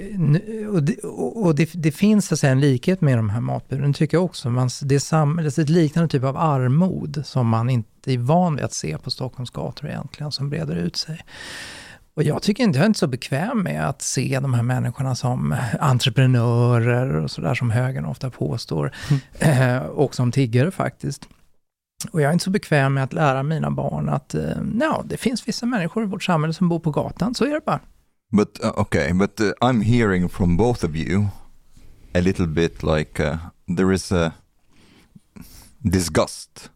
[0.69, 4.17] och, det, och det, det finns så säga, en likhet med de här matburen, tycker
[4.17, 4.49] jag också.
[4.49, 8.17] Man, det, är sam, det är ett liknande typ av armod som man inte är
[8.17, 11.21] van vid att se på Stockholms gator egentligen, som breder ut sig.
[12.13, 15.15] Och jag tycker inte, jag är inte så bekväm med att se de här människorna
[15.15, 18.91] som entreprenörer och sådär som högern ofta påstår.
[19.39, 21.27] Eh, och som tiggare faktiskt.
[22.11, 25.17] Och jag är inte så bekväm med att lära mina barn att eh, ja, det
[25.17, 27.79] finns vissa människor i vårt samhälle som bor på gatan, så är det bara.
[28.31, 31.25] But uh, okay, but uh, I'm hearing from both of you
[32.13, 33.37] a little bit like uh,
[33.77, 34.31] there is a
[35.77, 36.69] disgust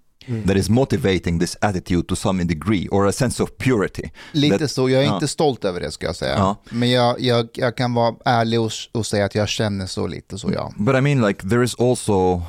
[0.48, 4.12] that is motivating this attitude to some degree or a sense of purity.
[4.32, 5.14] Lite That- så, jag är ja.
[5.14, 6.36] inte stolt över det ska jag säga.
[6.38, 6.56] Ja.
[6.70, 10.38] Men jag, jag, jag kan vara ärlig och, och säga att jag känner så lite
[10.38, 10.72] så ja.
[10.78, 12.42] But I mean, like, there is also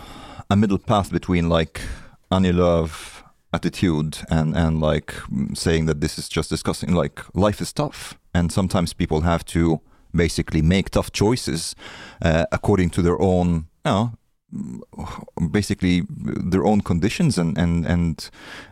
[0.48, 1.80] a middle path between like
[2.28, 7.62] Annie Lööf attitude and and like mm, saying that this is just discussing like life
[7.62, 9.80] is tough and sometimes people have to
[10.12, 11.76] basically make tough choices
[12.24, 13.48] uh, according to their own,
[13.84, 14.16] you know, mm,
[14.52, 14.80] Mm,
[15.52, 16.02] basically
[16.50, 18.30] their own conditions and and and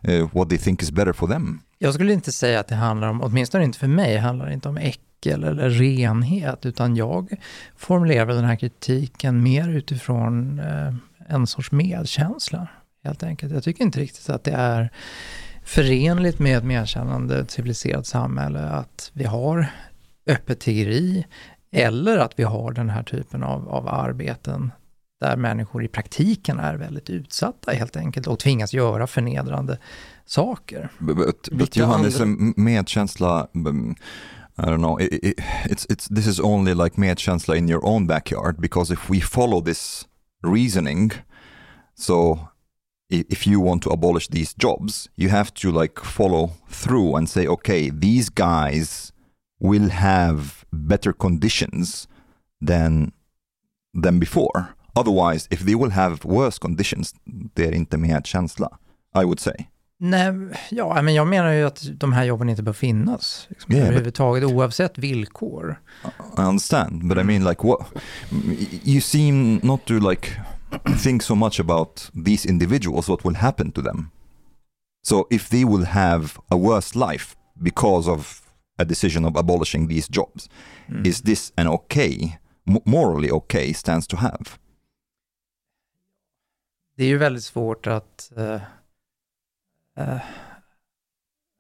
[0.09, 1.61] uh, what they think is better for them.
[1.79, 4.69] Jag skulle inte säga att det handlar om, åtminstone inte för mig, handlar det inte
[4.69, 7.29] om äckel eller renhet, utan jag
[7.77, 10.95] formulerar den här kritiken mer utifrån eh,
[11.29, 12.69] en sorts medkänsla,
[13.05, 13.53] helt enkelt.
[13.53, 14.91] Jag tycker inte riktigt att det är
[15.65, 19.67] förenligt med ett medkännande civiliserat samhälle att vi har
[20.27, 21.27] öppet tiggeri
[21.71, 24.73] eller att vi har den här typen av, av arbeten
[25.25, 29.79] där människor i praktiken är väldigt utsatta helt enkelt och tvingas göra förnedrande
[30.27, 30.89] saker.
[30.99, 32.21] But, but, but Johannes,
[32.57, 33.97] medkänsla, um,
[34.59, 38.07] I don't know, it, it, it's, it's, this is only like medkänsla in your own
[38.07, 40.07] backyard because if we follow this
[40.43, 41.13] reasoning,
[41.95, 42.39] so
[43.11, 47.47] if you want to abolish these jobs, you have to like follow through and say,
[47.47, 49.13] okay, these guys
[49.61, 52.09] will have better conditions
[52.61, 53.13] than
[54.03, 54.75] than before.
[54.95, 57.15] Otherwise, if they will have worse conditions,
[57.55, 58.79] det är inte medkänsla,
[59.15, 59.67] I would say.
[59.99, 60.33] Nej,
[60.71, 64.43] ja, men jag menar ju att de här jobben inte bör finnas liksom, yeah, överhuvudtaget,
[64.43, 65.81] but, oavsett villkor.
[66.39, 67.81] I understand, but I mean like what,
[68.85, 70.29] you seem not to like
[71.03, 74.11] think so much about these individuals, what will happen to them.
[75.03, 78.41] So if they will have a worse life because of
[78.79, 80.49] a decision of abolishing these jobs,
[80.89, 81.07] mm.
[81.07, 82.39] is this an okay,
[82.85, 84.59] morally okay stance to have?
[86.97, 88.59] Det är ju väldigt svårt att uh
[90.01, 90.21] Uh,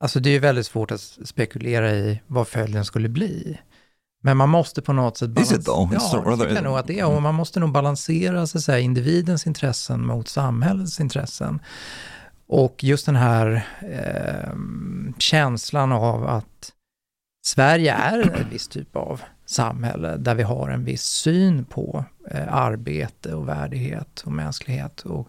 [0.01, 3.61] alltså det är väldigt svårt att spekulera i vad följden skulle bli.
[4.23, 5.61] Men man måste på något sätt balansera.
[5.92, 6.01] Ja,
[6.55, 7.07] jag nog att det är.
[7.07, 11.61] Och man måste nog balansera så att säga, individens intressen mot samhällets intressen.
[12.47, 14.55] Och just den här eh,
[15.18, 16.73] känslan av att
[17.46, 22.54] Sverige är en viss typ av samhälle där vi har en viss syn på eh,
[22.54, 25.00] arbete och värdighet och mänsklighet.
[25.00, 25.28] Och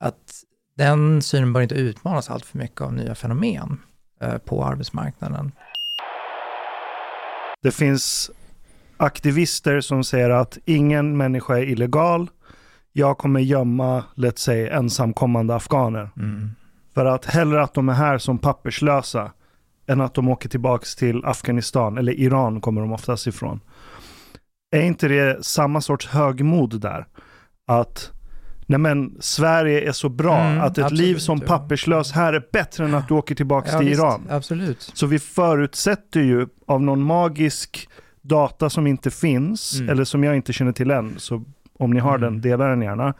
[0.00, 0.42] att
[0.76, 3.80] den synen bör inte utmanas allt för mycket av nya fenomen
[4.20, 5.52] eh, på arbetsmarknaden.
[7.62, 8.30] Det finns
[8.96, 12.30] aktivister som säger att ingen människa är illegal.
[12.92, 16.10] Jag kommer gömma, let's say, ensamkommande afghaner.
[16.16, 16.50] Mm.
[16.94, 19.32] För att hellre att de är här som papperslösa
[19.86, 23.60] än att de åker tillbaka till Afghanistan, eller Iran kommer de oftast ifrån.
[24.76, 27.06] Är inte det samma sorts högmod där?
[27.66, 28.10] Att
[28.66, 32.42] nej men Sverige är så bra mm, att ett absolut, liv som papperslös här är
[32.52, 34.26] bättre än att du åker tillbaka ja, till visst, Iran.
[34.30, 34.90] Absolut.
[34.94, 37.88] Så vi förutsätter ju av någon magisk
[38.22, 39.88] data som inte finns, mm.
[39.88, 41.44] eller som jag inte känner till än, så
[41.78, 42.20] om ni har mm.
[42.20, 43.14] den, dela den gärna.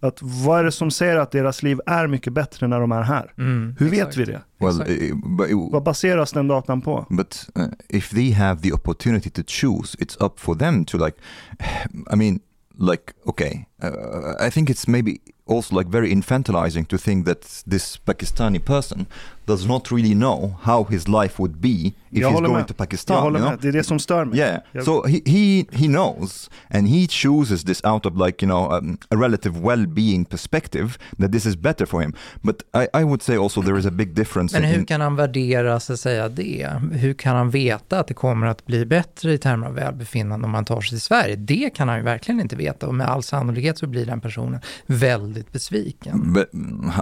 [0.00, 3.02] Att vad är det som säger att deras liv är mycket bättre när de är
[3.02, 3.32] här?
[3.38, 4.42] Mm, Hur vet vi det?
[4.58, 7.06] Well, uh, but, uh, vad baseras den datan på?
[7.10, 11.16] But uh, if they have the opportunity to choose, it's up for them to like,
[12.12, 12.40] I mean,
[12.80, 15.18] like okay uh, i think it's maybe
[15.50, 19.06] also like very infantilizing to think that this pakistani person
[19.50, 22.68] does not really know how his life would be if he's going med.
[22.68, 23.16] to Pakistan.
[23.16, 23.50] Jag håller you know?
[23.50, 23.60] med.
[23.62, 24.38] Det är det som stör mig.
[24.38, 24.84] Yeah.
[24.84, 28.98] So he, he, he knows and he chooses this out of like, you know, um,
[29.10, 32.14] a relative well-being perspective that this is better for him.
[32.42, 34.60] But I, I would say also there is a big difference.
[34.60, 36.68] Men hur in, kan han värdera så att säga det?
[36.92, 40.50] Hur kan han veta att det kommer att bli bättre i termer av välbefinnande om
[40.50, 41.36] man tar sig till Sverige?
[41.36, 44.60] Det kan han ju verkligen inte veta och med all sannolikhet så blir den personen
[44.86, 46.32] väldigt besviken.
[46.32, 46.48] But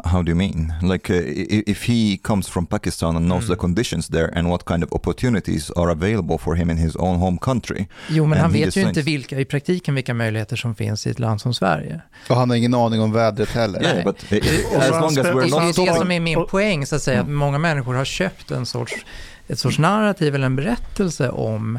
[0.05, 0.73] how do you mean?
[0.83, 1.23] Like uh,
[1.67, 3.49] if he comes from Pakistan and knows mm.
[3.49, 7.19] the conditions there and what kind of opportunities are available for him in his own
[7.19, 7.87] home country.
[8.09, 11.19] Jo, men han vet ju inte vilka, i praktiken vilka möjligheter som finns i ett
[11.19, 12.01] land som Sverige.
[12.29, 13.83] Och han har ingen aning om vädret heller.
[13.83, 16.97] Yeah, but as long as we're not det är det som är min poäng, så
[16.97, 17.33] att säga, mm.
[17.33, 18.95] att många människor har köpt en sorts,
[19.49, 21.79] ett sorts narrativ eller en berättelse om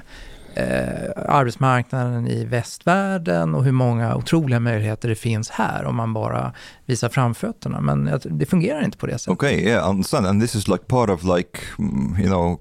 [0.55, 6.53] eh, arbetsmarknaden i västvärlden och hur många otroliga möjligheter det finns här om man bara
[6.85, 7.81] visar framfötterna.
[7.81, 9.33] Men det fungerar inte på det sättet.
[9.33, 10.27] Okay, yeah, I understand.
[10.27, 12.59] And this is like part of like, mm, you know,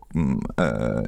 [0.59, 1.03] uh,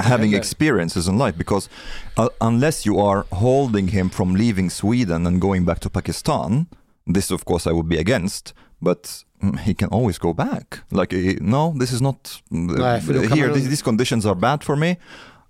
[0.00, 1.68] having experiences in life because
[2.16, 6.66] uh, unless you are holding him from leaving Sweden and going back to Pakistan,
[7.14, 9.24] this of course I would be against, but
[9.64, 10.80] he can always go back.
[10.90, 13.00] Like, eh, no, this is not Nej,
[13.34, 13.52] here.
[13.52, 14.96] These, these conditions are bad for me.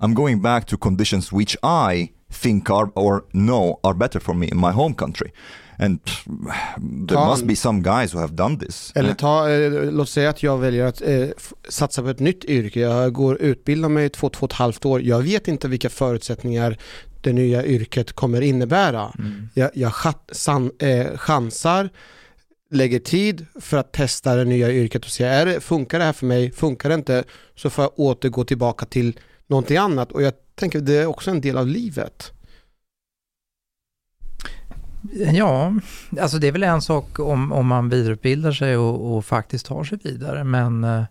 [0.00, 4.46] I'm going back to conditions which I think are or know are better for me
[4.46, 5.32] in my home country.
[5.78, 6.00] And
[6.78, 8.92] there ta must be some guys who have done this.
[8.94, 11.28] Eller ta, eh, låt säga att jag väljer att eh,
[11.68, 12.80] satsa på ett nytt yrke.
[12.80, 15.02] Jag går utbilda mig två, två och ett halvt år.
[15.02, 16.76] Jag vet inte vilka förutsättningar
[17.20, 19.12] det nya yrket kommer innebära.
[19.18, 19.48] Mm.
[19.54, 19.92] Jag, jag
[20.32, 21.90] san, eh, chansar
[22.70, 26.12] lägger tid för att testa det nya yrket och se, är det, funkar det här
[26.12, 26.52] för mig?
[26.52, 27.24] Funkar det inte?
[27.54, 31.40] Så får jag återgå tillbaka till någonting annat och jag tänker det är också en
[31.40, 32.32] del av livet.
[35.12, 35.74] Ja,
[36.20, 39.84] alltså det är väl en sak om, om man vidareutbildar sig och, och faktiskt tar
[39.84, 41.04] sig vidare, men eh,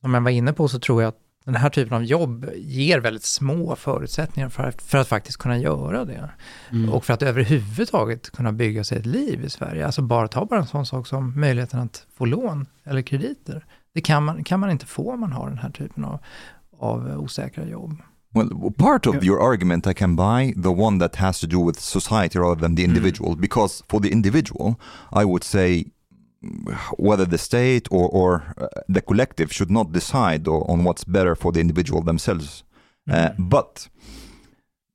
[0.00, 3.00] som jag var inne på så tror jag att den här typen av jobb ger
[3.00, 6.30] väldigt små förutsättningar för att, för att faktiskt kunna göra det.
[6.72, 6.90] Mm.
[6.90, 9.86] Och för att överhuvudtaget kunna bygga sig ett liv i Sverige.
[9.86, 13.64] Alltså bara ta bara en sån sak som möjligheten att få lån eller krediter.
[13.94, 16.18] Det kan man, kan man inte få om man har den här typen av,
[16.78, 18.02] av osäkra jobb.
[18.34, 21.80] Well, part of your argument I can buy the one that has to do with
[21.80, 22.90] society rather than the mm.
[22.90, 23.40] individual, mm.
[23.40, 24.74] because for the individual,
[25.12, 25.84] I would say
[26.98, 31.52] whether the state or, or uh, the collective should not decide on what's better for
[31.52, 32.64] the individual themselves.
[33.08, 33.14] Mm.
[33.14, 33.88] Uh, but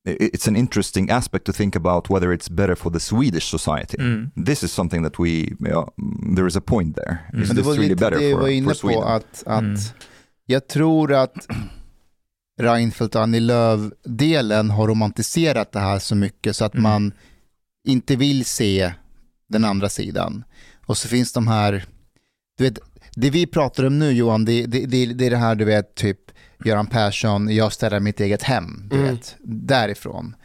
[0.06, 3.98] it's an interesting aspect to think about whether it's better for the Swedish society.
[3.98, 4.32] Mm.
[4.36, 5.86] This is something that we, ja,
[6.36, 7.20] there is a point there.
[7.34, 7.42] Mm.
[7.42, 9.80] Is this really better det for, var inne på att, att mm.
[10.46, 11.48] jag tror att
[12.62, 16.84] Reinfeldt och Annie Lööf-delen har romantiserat det här så mycket så att mm.
[16.84, 17.14] man
[17.88, 18.94] inte vill se
[19.50, 20.44] den andra sidan.
[20.91, 21.86] Och så finns de här,
[22.58, 22.80] du vet,
[23.15, 25.95] det vi pratar om nu Johan, det, det, det, det är det här du vet,
[25.95, 26.17] typ
[26.65, 29.08] Göran Persson, jag ställer mitt eget hem, du mm.
[29.08, 30.36] vet, därifrån.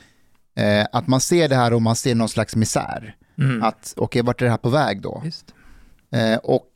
[0.57, 3.17] Eh, att man ser det här och man ser någon slags misär.
[3.39, 3.63] Mm.
[3.63, 5.23] Att, okej, okay, vart är det här på väg då?
[6.13, 6.71] Eh, och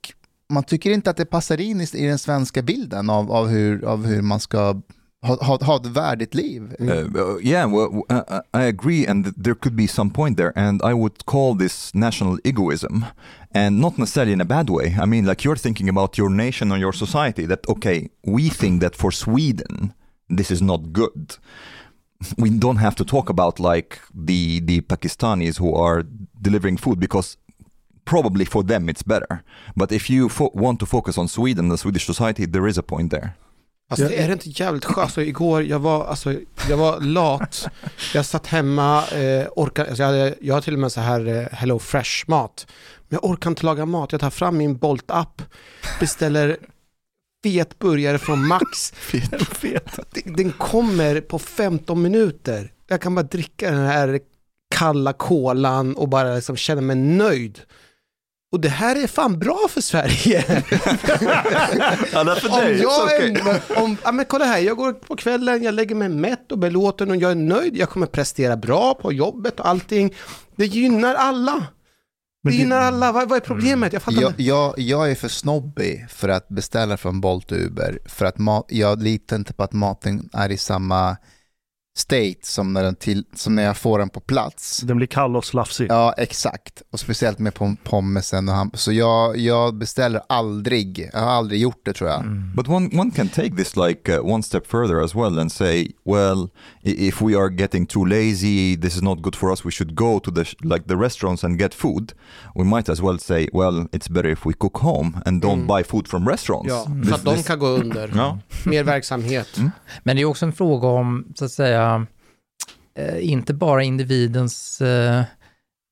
[0.49, 3.85] man tycker inte att det passar in i, i den svenska bilden av, av, hur,
[3.85, 4.81] av hur man ska
[5.23, 6.75] ha, ha, ett värdigt liv.
[6.81, 10.83] Uh, uh, yeah, well, uh, I agree and there could be some point there and
[10.83, 13.05] I would call this national egoism
[13.55, 14.97] and not necessarily in a bad way.
[15.01, 18.81] I mean, like you're thinking about your nation or your society that, okay, we think
[18.81, 19.95] that for Sweden,
[20.29, 21.37] this is not good.
[22.37, 26.05] We don't have to talk about like the, the Pakistanis who are
[26.41, 27.37] delivering food because
[28.05, 29.43] probably for them it's better.
[29.77, 33.11] But if you want to focus on Sweden, the Swedish society, there is a point
[33.11, 33.37] there.
[33.91, 34.99] Alltså är det inte jävligt skönt?
[34.99, 36.35] Alltså, igår, jag var, alltså,
[36.69, 37.69] jag var lat.
[38.15, 41.27] Jag satt hemma, eh, orkar, alltså, jag, hade, jag har till och med så här
[41.27, 42.67] eh, Hello Fresh-mat.
[43.09, 44.13] Men jag orkar inte laga mat.
[44.13, 45.43] Jag tar fram min Bolt-app,
[46.01, 46.57] beställer
[47.43, 48.91] fet burgare från Max.
[48.97, 49.99] fet, fet.
[50.25, 52.73] Den kommer på 15 minuter.
[52.89, 54.21] Jag kan bara dricka den här
[54.75, 57.61] kalla kolan och bara liksom känna mig nöjd.
[58.53, 60.45] Och det här är fan bra för Sverige.
[62.13, 65.63] ja, för om dig, jag är, om, ja, men kolla här, jag går på kvällen,
[65.63, 67.77] jag lägger mig mätt och belåten och jag är nöjd.
[67.77, 70.15] Jag kommer prestera bra på jobbet och allting.
[70.57, 71.67] Det gynnar alla.
[72.43, 73.13] Det gynnar alla.
[73.13, 73.93] Vad, vad är problemet?
[73.93, 77.99] Jag fattar jag, jag, jag är för snobbig för att beställa från Bolt och Uber.
[78.07, 78.37] För att
[78.69, 81.17] jag litar inte på att maten är i samma
[82.01, 84.81] state som när, den till, som när jag får den på plats.
[84.81, 85.87] Den blir kall och slafsig.
[85.91, 86.83] Ja, exakt.
[86.91, 88.49] Och speciellt med pom pommesen.
[88.49, 92.21] Och ham så jag, jag beställer aldrig, jag har aldrig gjort det tror jag.
[92.21, 92.53] Mm.
[92.57, 95.93] But one, one can take this like uh, one step further as well and say,
[96.05, 96.49] well,
[96.83, 100.21] if we are getting too lazy, this is not good for us, we should go
[100.21, 102.13] to the, like the restaurants and get food.
[102.55, 105.67] We might as well say, well, it's better if we cook home and don't mm.
[105.67, 106.69] buy food from restaurants.
[106.69, 107.09] Ja, mm.
[107.09, 108.11] så att de kan gå under.
[108.17, 108.39] ja.
[108.65, 109.59] Mer verksamhet.
[109.59, 109.71] Mm.
[110.03, 114.81] Men det är också en fråga om, så att säga, Eh, eh, inte bara individens
[114.81, 115.23] eh,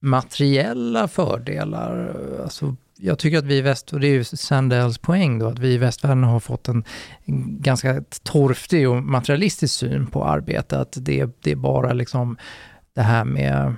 [0.03, 2.17] materiella fördelar.
[2.43, 5.59] Alltså, jag tycker att vi i väst, och det är ju Sandells poäng då, att
[5.59, 6.85] vi i västvärlden har fått en
[7.61, 10.79] ganska torftig och materialistisk syn på arbete.
[10.79, 12.37] Att det, det är bara liksom
[12.95, 13.77] det här med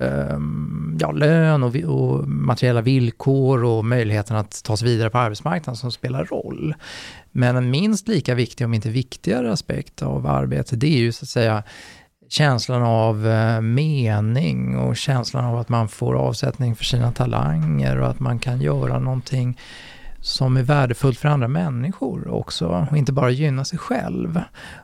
[0.00, 5.76] Ehm, ja, lön och, och, materiella villkor och möjligheten att ta sig vidare på arbetsmarknaden
[5.76, 6.74] som spelar roll.
[7.32, 11.24] Men en minst lika viktig, om inte viktigare aspekt av arbete, det är ju så
[11.24, 11.62] att säga
[12.28, 18.08] känslan av eh, mening och känslan av att man får avsättning för sina talanger och
[18.08, 19.58] att man kan göra någonting
[20.20, 24.40] som är värdefullt för andra människor också och inte bara gynna sig själv.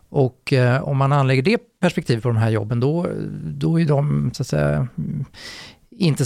[0.08, 3.06] Och eh, om man anlägger det perspektivet på de här jobben då,
[3.44, 4.88] då är de så att säga
[5.98, 6.24] inte,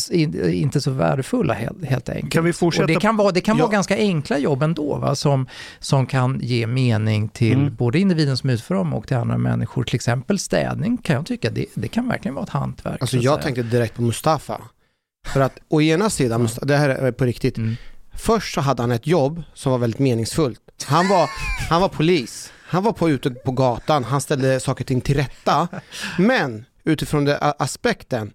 [0.53, 2.33] inte så värdefulla helt, enkelt.
[2.33, 2.83] Kan vi fortsätta?
[2.83, 3.65] Och det kan vara, det kan ja.
[3.65, 5.15] vara ganska enkla jobb ändå, va?
[5.15, 5.47] Som,
[5.79, 7.75] som kan ge mening till mm.
[7.75, 9.85] både individen som utför dem och till andra människor.
[9.85, 13.01] Till exempel städning kan jag tycka, det, det kan verkligen vara ett hantverk.
[13.01, 14.61] Alltså jag tänkte direkt på Mustafa.
[15.27, 16.65] För att å ena sidan, ja.
[16.65, 17.77] det här är på riktigt, mm.
[18.15, 20.61] först så hade han ett jobb som var väldigt meningsfullt.
[20.85, 21.31] Han var,
[21.69, 25.17] han var polis, han var på, ute på gatan, han ställde saker och ting till
[25.17, 25.69] rätta.
[26.19, 28.33] Men utifrån den aspekten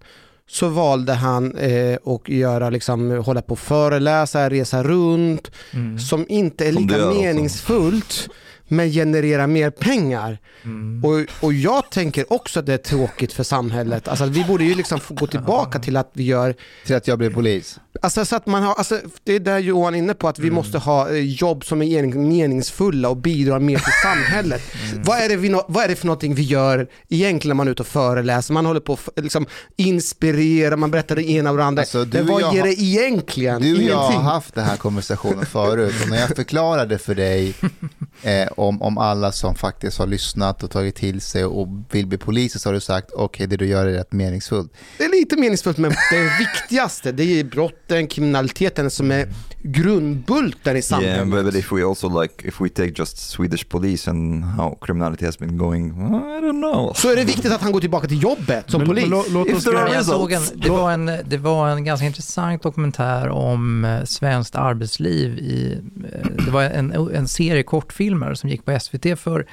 [0.48, 5.98] så valde han eh, att göra, liksom, hålla på och föreläsa, resa runt, mm.
[5.98, 8.28] som inte är lika meningsfullt
[8.68, 10.38] men generera mer pengar.
[10.64, 11.04] Mm.
[11.04, 14.08] Och, och jag tänker också att det är tråkigt för samhället.
[14.08, 16.54] Alltså vi borde ju liksom få gå tillbaka till att vi gör...
[16.86, 17.80] Till att jag blir polis?
[18.02, 20.42] Alltså så att man har, alltså, det är där Johan är inne på, att vi
[20.42, 20.54] mm.
[20.54, 24.62] måste ha eh, jobb som är meningsfulla och bidrar mer till samhället.
[24.86, 25.02] Mm.
[25.02, 27.72] Vad, är det vi, vad är det för någonting vi gör egentligen när man är
[27.72, 28.54] ute och föreläser?
[28.54, 31.82] Man håller på att liksom, inspirera, man berättar det ena och det andra.
[31.82, 33.62] Alltså, Men vad ger det egentligen?
[33.62, 37.54] Du och jag har haft den här konversationen förut och när jag förklarade för dig
[38.22, 42.18] eh, om, om alla som faktiskt har lyssnat och tagit till sig och vill bli
[42.18, 44.72] poliser så har du sagt okej okay, det du gör är rätt meningsfullt.
[44.98, 49.28] Det är lite meningsfullt men det viktigaste det är brotten, kriminaliteten som är
[49.66, 51.28] grundbulten i samhället.
[51.28, 55.24] Yeah, but if we also like, if we take just Swedish police and how criminality
[55.24, 56.92] has been going, I don't know.
[56.94, 59.08] Så är det viktigt att han går tillbaka till jobbet som men, polis.
[59.08, 63.28] Låt, låt oss jag såg en, det, var en, det var en ganska intressant dokumentär
[63.28, 65.80] om eh, svenskt arbetsliv i,
[66.12, 69.46] eh, det var en, en serie kortfilmer som gick på SVT för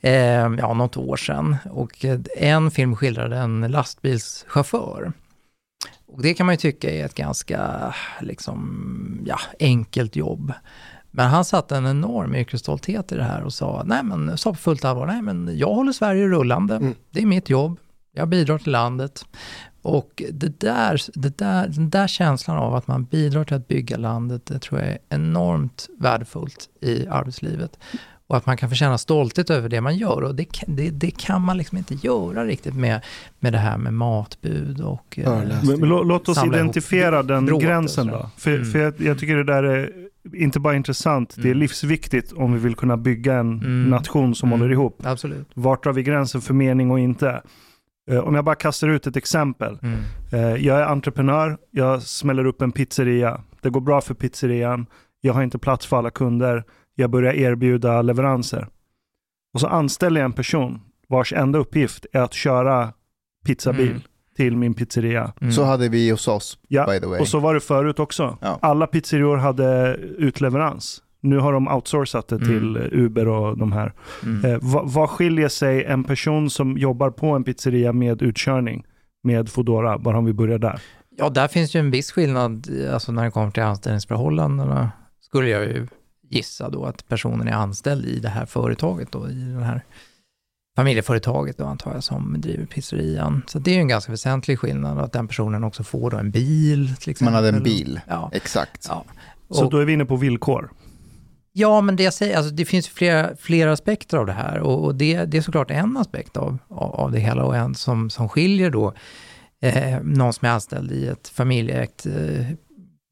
[0.00, 0.12] eh,
[0.58, 1.56] ja, något år sedan.
[1.70, 5.12] Och eh, en film skildrade en lastbilschaufför
[6.12, 10.52] och det kan man ju tycka är ett ganska liksom, ja, enkelt jobb.
[11.10, 14.58] Men han satte en enorm yrkesstolthet i det här och sa, nej men, sa på
[14.58, 16.94] fullt allvar, nej men jag håller Sverige rullande, mm.
[17.10, 17.78] det är mitt jobb,
[18.12, 19.24] jag bidrar till landet.
[19.82, 23.96] Och det där, det där, den där känslan av att man bidrar till att bygga
[23.96, 27.78] landet, det tror jag är enormt värdefullt i arbetslivet
[28.32, 30.22] och att man kan få känna stolthet över det man gör.
[30.22, 33.00] Och det, det, det kan man liksom inte göra riktigt med,
[33.40, 35.18] med det här med matbud och...
[35.18, 38.30] Eh, men, men låt oss identifiera den bråter, gränsen då.
[38.36, 38.64] För, mm.
[38.64, 39.92] för jag, jag, tycker det där är
[40.34, 41.42] inte bara intressant, mm.
[41.42, 41.60] det är mm.
[41.60, 43.90] livsviktigt om vi vill kunna bygga en mm.
[43.90, 44.60] nation som mm.
[44.60, 45.00] håller ihop.
[45.04, 45.48] Absolut.
[45.54, 47.42] Vart drar vi gränsen för mening och inte?
[48.10, 49.78] Uh, om jag bara kastar ut ett exempel.
[50.32, 53.40] Uh, jag är entreprenör, jag smäller upp en pizzeria.
[53.60, 54.86] Det går bra för pizzerian,
[55.20, 56.64] jag har inte plats för alla kunder
[56.94, 58.68] jag börjar erbjuda leveranser.
[59.54, 62.92] Och så anställer jag en person vars enda uppgift är att köra
[63.46, 64.02] pizzabil mm.
[64.36, 65.32] till min pizzeria.
[65.40, 65.52] Mm.
[65.52, 67.20] Så hade vi hos oss, ja, by the way.
[67.20, 68.38] och så var det förut också.
[68.40, 68.58] Ja.
[68.62, 71.02] Alla pizzerior hade utleverans.
[71.20, 72.88] Nu har de outsourcat det till mm.
[72.92, 73.92] Uber och de här.
[74.22, 74.44] Mm.
[74.44, 78.84] Eh, vad, vad skiljer sig en person som jobbar på en pizzeria med utkörning
[79.22, 80.80] med Foodora, bara om vi börjar där?
[81.16, 84.90] Ja, där finns ju en viss skillnad alltså när det kommer till anställningsförhållandena,
[85.20, 85.86] skulle jag ju
[86.32, 89.84] gissa då att personen är anställd i det här företaget då, i det här
[90.76, 93.42] familjeföretaget då antar jag som driver pizzerian.
[93.46, 96.30] Så det är ju en ganska väsentlig skillnad att den personen också får då en
[96.30, 97.16] bil till.
[97.20, 98.30] Man hade en bil, ja.
[98.34, 98.86] exakt.
[98.88, 99.04] Ja.
[99.48, 100.70] Och, så då är vi inne på villkor?
[101.52, 104.84] Ja, men det jag säger, alltså det finns flera, flera aspekter av det här och,
[104.84, 108.10] och det, det är såklart en aspekt av, av, av det hela och en som,
[108.10, 108.94] som skiljer då
[109.60, 112.46] eh, någon som är anställd i ett familjeägt eh,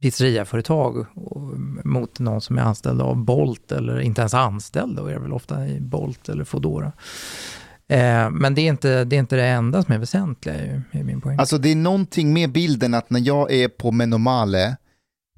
[0.00, 1.06] pizzeriaföretag
[1.84, 5.32] mot någon som är anställd av Bolt eller inte ens anställd då är det väl
[5.32, 6.92] ofta i Bolt eller Foodora.
[7.88, 11.20] Eh, men det är, inte, det är inte det enda som är väsentliga i min
[11.20, 11.38] poäng.
[11.38, 14.76] Alltså det är någonting med bilden att när jag är på Menomale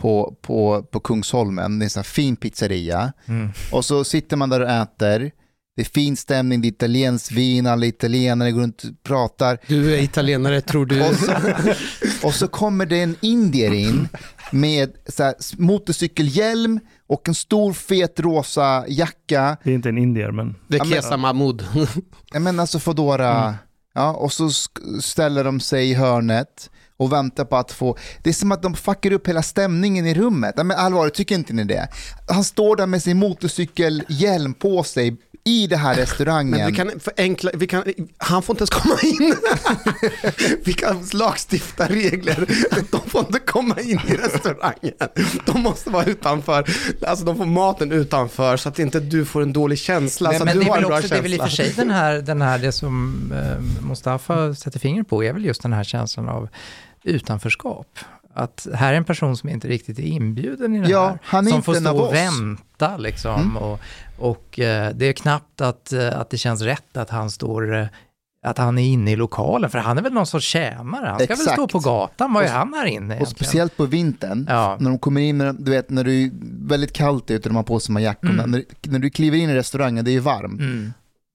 [0.01, 3.49] på, på, på Kungsholmen, det är en sån fin pizzeria, mm.
[3.73, 5.31] och så sitter man där och äter,
[5.77, 9.59] det är fin stämning, det är italienskt vin, alla italienare går runt och pratar.
[9.67, 11.09] Du är italienare tror du.
[11.09, 11.33] Och så,
[12.27, 14.09] och så kommer det en indier in
[14.51, 19.57] med så här, motorcykelhjälm och en stor fet rosa jacka.
[19.65, 20.55] Det är inte en indier men...
[20.69, 21.65] Det är Kesa Mahmoud.
[22.33, 23.45] ja men alltså Foodora.
[23.45, 23.55] Mm.
[23.95, 24.51] Ja, och så
[25.01, 27.97] ställer de sig i hörnet och väntar på att få...
[28.23, 30.55] Det är som att de fuckar upp hela stämningen i rummet.
[30.57, 31.89] Men allvarligt, tycker inte ni det?
[32.29, 36.51] Han står där med sin motorcykelhjälm på sig i den här restaurangen.
[36.51, 37.85] Men vi kan förenkla, vi kan,
[38.17, 39.35] han får inte ens komma in.
[40.65, 42.47] vi kan lagstifta regler.
[42.91, 44.95] De får inte komma in i restaurangen.
[45.47, 46.65] De måste vara utanför,
[47.07, 50.31] alltså de får maten utanför så att inte du får en dålig känsla.
[50.31, 51.73] Nej, så men du det, är väl också, det är väl i och för sig
[51.77, 55.73] den här, den här, det som eh, Mustafa sätter fingret på, är väl just den
[55.73, 56.49] här känslan av
[57.05, 57.99] utanförskap
[58.35, 61.19] att här är en person som inte riktigt är inbjuden i det ja, här.
[61.23, 63.41] Han är som inte får stå och vänta liksom.
[63.41, 63.57] Mm.
[63.57, 63.81] Och,
[64.23, 67.87] och eh, det är knappt att, eh, att det känns rätt att han står eh,
[68.47, 71.07] att han är inne i lokalen, för han är väl någon sorts tjänare.
[71.07, 71.41] Han ska Exakt.
[71.41, 73.23] väl stå på gatan, vad är han här inne egentligen?
[73.23, 74.77] Och speciellt på vintern, ja.
[74.81, 76.31] när de kommer in, du vet när det är
[76.69, 78.51] väldigt kallt ute de har på sig de här jackorna, mm.
[78.51, 80.61] när, när, du kliver in i restaurangen, det är ju varmt.
[80.61, 80.93] Mm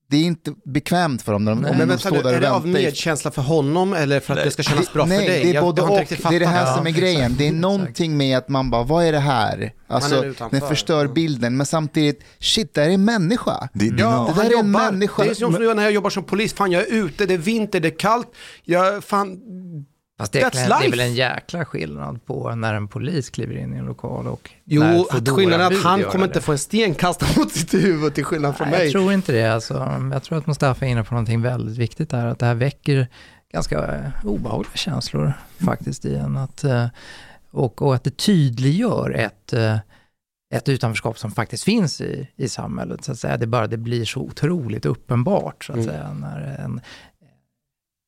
[0.10, 2.38] det är inte bekvämt för dem när de, om men de står där och väntar.
[2.38, 5.26] Är det av medkänsla för honom eller för att det ska kännas bra nej, för
[5.26, 5.44] dig?
[5.44, 6.06] Nej, det är både och.
[6.30, 7.36] Det är det här som är grejen.
[7.38, 9.74] Det är någonting med att man bara, vad är det här?
[9.88, 13.70] Alltså, den förstör bilden, men samtidigt, shit, det här är en människa.
[13.74, 15.24] Det, det, ja, det där är en människa.
[15.24, 17.80] Det är som när jag jobbar som polis, fan jag är ute, det är vinter,
[17.80, 18.28] det är kallt,
[18.64, 19.40] jag, fan,
[20.20, 23.86] Fast det, är, väl en jäkla skillnad på när en polis kliver in i en
[23.86, 27.52] lokal och Jo, att skillnaden är att han kommer inte få en sten kastad mot
[27.52, 28.88] sitt huvud till skillnad från Nej, mig.
[28.88, 29.54] Jag tror inte det.
[29.54, 32.26] Alltså, jag tror att Mustafa är inne på någonting väldigt viktigt där.
[32.26, 33.08] Att det här väcker
[33.54, 35.34] ganska eh, obehagliga känslor
[35.66, 36.38] faktiskt i en.
[36.38, 36.88] Att, eh,
[37.52, 39.78] och, och att det tydliggör ett, eh,
[40.56, 43.04] ett utanförskap som faktiskt finns i, i samhället.
[43.04, 43.38] Så att säga.
[43.38, 45.90] Det, bara, det blir så otroligt uppenbart så att mm.
[45.90, 46.82] säga, när en,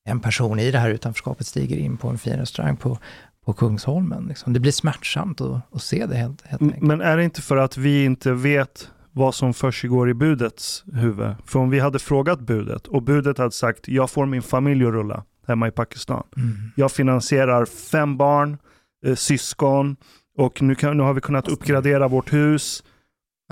[0.10, 2.98] en person i det här utanförskapet stiger in på en fin restaurang på,
[3.46, 4.26] på Kungsholmen.
[4.28, 4.54] Liksom.
[4.54, 6.82] Det blir smärtsamt att, att se det helt, helt enkelt.
[6.82, 11.36] Men är det inte för att vi inte vet vad som försiggår i budets huvud.
[11.46, 14.92] För om vi hade frågat budet och budet hade sagt jag får min familj att
[14.92, 16.24] rulla hemma i Pakistan.
[16.38, 16.58] Mm.
[16.76, 18.58] Jag finansierar fem barn,
[19.06, 19.96] eh, syskon
[20.38, 22.84] och nu, kan, nu har vi kunnat uppgradera vårt hus.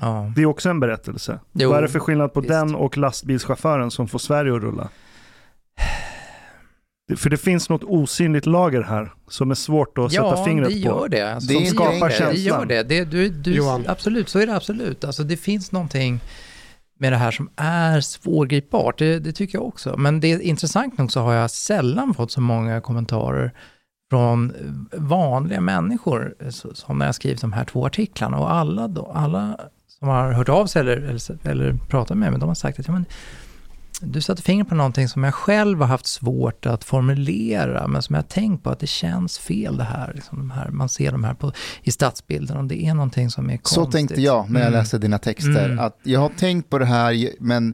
[0.01, 0.31] Ja.
[0.35, 1.39] Det är också en berättelse.
[1.53, 2.49] Jo, Vad är det för skillnad på visst.
[2.49, 4.89] den och lastbilschauffören som får Sverige att rulla?
[7.07, 10.73] Det- För det finns något osynligt lager här som är svårt att sätta fingret det
[10.73, 10.79] på.
[10.79, 11.33] gör det.
[11.33, 12.01] Alltså, Det är som inte skapar enkelt.
[12.19, 12.25] det.
[12.25, 12.59] Det känslan.
[12.59, 12.83] gör det.
[12.83, 13.83] det du, du, Johan.
[13.87, 15.03] Absolut, så är det absolut.
[15.03, 16.19] Alltså, det finns någonting
[16.99, 18.97] med det här som är svårgripbart.
[18.99, 19.97] Det, det tycker jag också.
[19.97, 23.51] Men det är intressant nog så har jag sällan fått så många kommentarer
[24.09, 24.53] från
[24.93, 26.35] vanliga människor
[26.73, 28.37] som när jag skrivit de här två artiklarna.
[28.39, 29.59] Och alla, då, alla
[29.99, 32.87] som har hört av sig eller, eller, eller pratat med mig, de har sagt att
[32.87, 33.05] ja, men,
[34.01, 38.15] du satte fingret på någonting som jag själv har haft svårt att formulera, men som
[38.15, 40.11] jag har tänkt på att det känns fel det här.
[40.15, 41.51] Liksom de här man ser de här på,
[41.83, 43.73] i stadsbilden och det är någonting som är konstigt.
[43.75, 44.79] Så tänkte jag när jag Mm.
[44.79, 45.65] läste dina texter.
[45.65, 45.79] Mm.
[45.79, 47.73] Att jag har tänkt på det här, men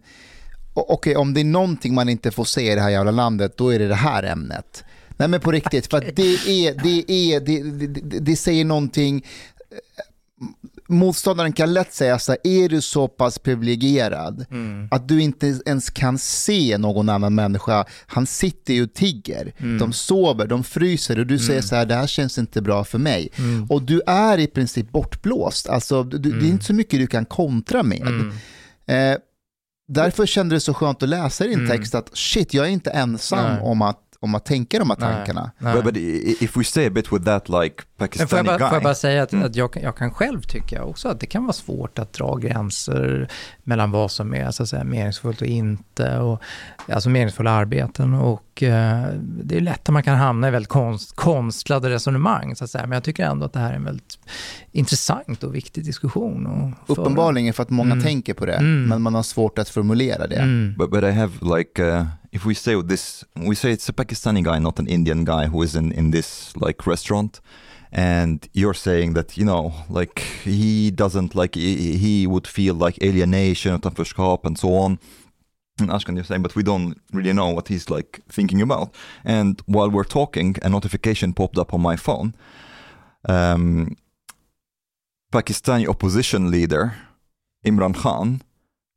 [0.73, 3.73] okej, om det är någonting man inte får se i det här jävla landet, då
[3.73, 4.83] är det det här ämnet.
[5.17, 8.65] Nej men på riktigt, för att det är, det är, det, det, det, det säger
[8.65, 9.25] någonting,
[10.87, 14.87] motståndaren kan lätt säga så här, är du så pass privilegierad Mm.
[14.91, 19.77] att du inte ens kan se någon annan människa, han sitter ju och tigger, Mm.
[19.77, 22.97] de sover, de fryser och du säger så här, det här känns inte bra för
[22.99, 23.29] mig.
[23.37, 23.65] Mm.
[23.69, 27.25] Och du är i princip bortblåst, alltså du, det är inte så mycket du kan
[27.25, 28.07] kontra med.
[28.07, 28.31] Mm.
[28.85, 29.17] Eh,
[29.87, 31.69] därför kände det så skönt att läsa din Mm.
[31.69, 33.61] text att shit, jag är inte ensam Nej.
[33.61, 35.15] om att, om att tänka de här Nej.
[35.15, 35.51] tankarna.
[35.57, 35.73] Nej.
[35.75, 38.45] But, but i- if we stay a bit with that like Men får Pakistani jag,
[38.45, 38.67] bara, guy.
[38.67, 39.45] får jag bara säga att, Mm.
[39.45, 42.35] att jag, kan- jag kan själv tycka också att det kan vara svårt att dra
[42.35, 43.27] gränser
[43.63, 46.41] mellan vad som är så att säga, meningsfullt och inte, och,
[46.87, 48.13] alltså meningsfulla arbeten.
[48.13, 49.05] Och eh,
[49.43, 52.87] det är lätt att man kan hamna i väldigt konst, konstlade resonemang, så att säga.
[52.87, 54.19] men jag tycker ändå att det här är en väldigt
[54.71, 56.43] intressant och viktig diskussion.
[56.87, 56.95] föra.
[57.01, 58.03] Uppenbarligen för att många Mm.
[58.03, 58.83] tänker på det, Mm.
[58.83, 60.35] men man har svårt att formulera det.
[60.35, 60.75] Mm.
[60.77, 64.43] But but I have like uh, if we say this, we say it's a Pakistani
[64.43, 67.39] guy, not an Indian guy who is in in this like restaurant,
[67.91, 72.97] and you're saying that you know like he doesn't like he, he would feel like
[73.03, 73.79] alienation,
[74.43, 74.99] and so on.
[75.79, 78.93] And Ashkan, you're saying, but we don't really know what he's like thinking about.
[79.25, 82.35] And while we're talking, a notification popped up on my phone.
[83.27, 83.95] Um,
[85.31, 86.93] Pakistani opposition leader
[87.65, 88.41] Imran Khan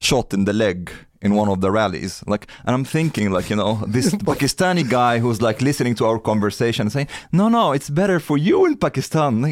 [0.01, 0.91] shot in the leg
[1.23, 2.23] in one of the rallies.
[2.27, 6.19] Like, and I'm thinking, like, you know, this Pakistani guy who's like listening to our
[6.19, 9.43] conversation saying, no, no, it's better for you in Pakistan.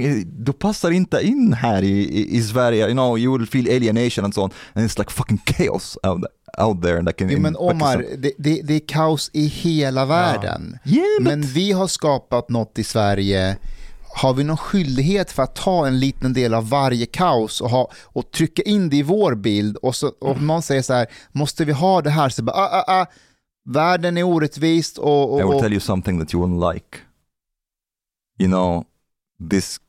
[0.45, 2.87] Du passar inte in här i, i, Sverige.
[2.87, 4.51] You know, you will feel alienation and so on.
[4.75, 6.25] And it's like fucking chaos out,
[6.59, 7.03] out there.
[7.03, 10.79] Like in, Jo, men Omar, det, det, det är kaos i hela världen.
[10.85, 13.57] Yeah, but Men vi har skapat något i Sverige.
[14.15, 17.91] Har vi någon skyldighet för att ta en liten del av varje kaos och, ha,
[18.05, 19.77] och trycka in det i vår bild?
[19.77, 22.29] Och, så, och någon säger så här, måste vi ha det här?
[22.29, 23.07] Så bara, ah, ah, ah,
[23.65, 25.33] världen är orättvist och...
[25.33, 26.99] och, I will tell you something that you won't like.
[28.39, 28.85] You know,
[29.51, 29.81] this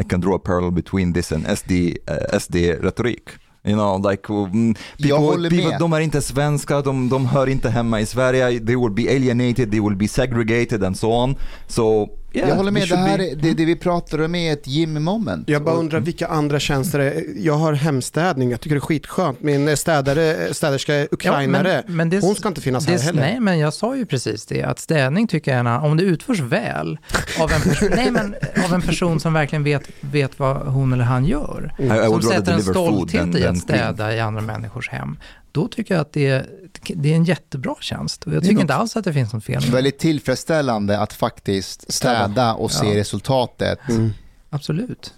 [0.00, 3.30] I can draw a parallel between this and SD, uh, SD retorik.
[3.64, 8.00] You know, like mm, people, people, de är inte svenska, de, de hör inte hemma
[8.00, 11.36] i Sverige, they will be alienated, they will be segregated and so on.
[11.66, 14.66] So, yeah, jag håller med, det här är, det, det vi pratar om är ett
[14.66, 15.48] Jimmy moment.
[15.48, 17.24] Jag bara undrar vilka andra tjänster det är.
[17.36, 19.42] Jag har hemstädning, jag tycker det är skitskönt.
[19.42, 21.82] Min städare, städerska är ukrainare.
[21.86, 23.20] men, men det, Hon ska inte finnas här heller.
[23.20, 26.02] Nej, men jag sa ju precis det, att städning tycker jag, är en- om det
[26.02, 26.98] utförs väl
[27.40, 28.34] av en, person, nej, men,
[28.64, 32.52] av en person som verkligen vet, vet vad hon eller han gör, I som sätter
[32.52, 35.18] en stolthet i att städa i andra människors hem,
[35.56, 36.46] då tycker jag att det är,
[36.94, 38.24] det är en jättebra tjänst.
[38.24, 39.74] Och jag tycker inte alls att det finns något fel med det.
[39.74, 42.94] Väldigt tillfredsställande att faktiskt städa och se Ja.
[43.00, 43.78] resultatet.
[43.88, 44.10] Mm.
[44.50, 45.14] Absolut.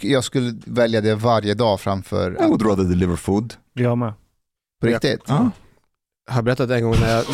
[0.00, 3.54] Jag skulle välja det varje dag framför I would rather deliver food.
[3.74, 4.12] Jag med.
[4.80, 5.20] på riktigt.
[5.26, 5.50] Ja.
[6.26, 7.24] Jag har berättat en gång när jag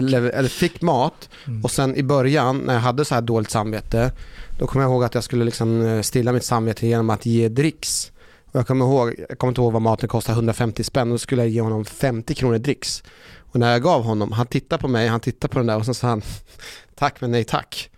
[0.00, 1.64] lev, eller fick mat Mm.
[1.64, 4.12] och sen i början när jag hade så här dåligt samvete
[4.58, 7.48] då kommer jag ihåg att jag skulle liksom eh, stilla mitt samvete genom att ge
[7.48, 8.12] dricks.
[8.54, 11.18] Och jag kommer ihåg, jag kommer inte ihåg vad maten kostade, 150 spänn och då
[11.18, 13.02] skulle jag ge honom 50 kronor dricks.
[13.38, 15.84] Och när jag gav honom, han tittade på mig, han tittade på den där och
[15.84, 16.22] sen sa han
[16.94, 17.90] tack men nej tack.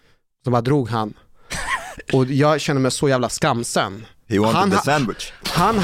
[0.44, 1.14] Så bara drog han.
[2.12, 4.07] Och jag känner mig så jävla skamsen.
[4.28, 5.32] He wanted Han the sandwich.
[5.42, 5.80] Han,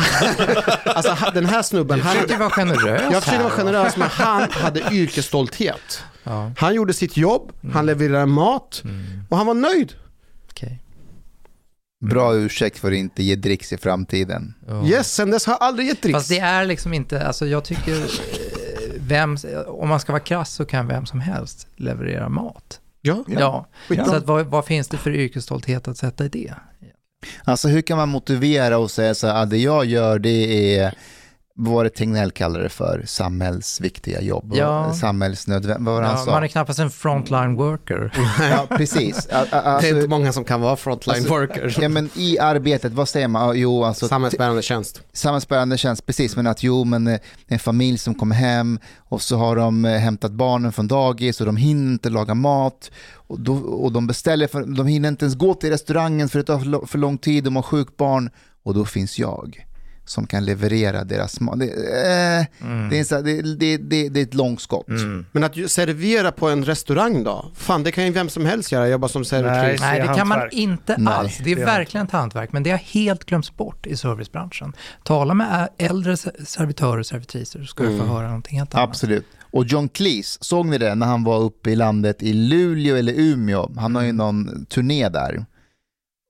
[0.85, 4.51] alltså den här snubben, Du han, försöker vara generös jag försökte vara generös men han
[4.51, 6.03] hade yrkesstolthet.
[6.25, 9.95] Ja, Han gjorde sitt jobb, han levererade mat mm, och han var nöjd.
[12.11, 14.55] Bra ursäkt för att inte ge dricks i framtiden.
[14.69, 14.87] Ja.
[14.87, 16.17] Yes, sen dess har jag aldrig gett dricks.
[16.17, 18.07] Fast det är liksom inte, alltså jag tycker, eh,
[18.97, 19.37] vem,
[19.67, 22.81] om man ska vara krass så kan vem som helst leverera mat.
[23.01, 23.25] Ja.
[23.29, 24.05] Ja, Ja.
[24.05, 26.55] så att vad, vad finns det för yrkesstolthet att sätta i det?
[27.45, 30.95] Alltså hur kan man motivera och säga så här, att det jag gör det är
[31.55, 33.03] vad var det Tegnell kallade det för?
[33.07, 34.53] Samhällsviktiga jobb?
[34.55, 34.93] Ja.
[34.95, 35.85] Samhällsnödvändiga?
[35.85, 36.31] Vad var det han Ja, sa?
[36.31, 38.13] man är knappast en frontline worker.
[38.51, 39.29] Ja, precis.
[39.33, 41.79] A- a- det är Alltså, inte många som kan vara frontline alltså, workers.
[41.79, 43.43] ja, men I arbetet, vad säger man?
[43.47, 45.03] Ja, Jo, alltså, Samhällsbärande tjänst.
[45.13, 49.37] samhällsbärande tjänst, precis, men att jo, men eh, en familj som kommer hem och så
[49.37, 53.55] har de eh, hämtat barnen från dagis och de hinner inte laga mat och, då,
[53.57, 56.99] och de beställer, för, de hinner inte ens gå till restaurangen för det tar för
[56.99, 58.31] lång tid, de har sjukt barn
[58.63, 59.67] och då finns jag
[60.05, 61.59] som kan leverera deras mat.
[61.59, 62.47] Det, eh,
[62.91, 64.87] det, är det, det, det, det är ett långskott.
[65.33, 67.51] Men att servera på en restaurang då?
[67.55, 69.81] Fan, det kan ju vem som helst göra, jobba som servitris.
[69.81, 69.99] Nej.
[69.99, 71.39] Nej, det kan man inte Nej, alls.
[71.45, 74.73] Det är verkligen ett hantverk, men det har helt glömts bort i servicebranschen.
[75.05, 78.89] Tala med äldre se- servitörer och servitriser så ska du få höra någonting helt annat.
[78.89, 79.27] Absolut.
[79.41, 83.13] Och John Cleese, såg ni det när han var uppe i landet i Luleå eller
[83.17, 83.71] Umeå?
[83.77, 85.45] Han har ju någon turné där.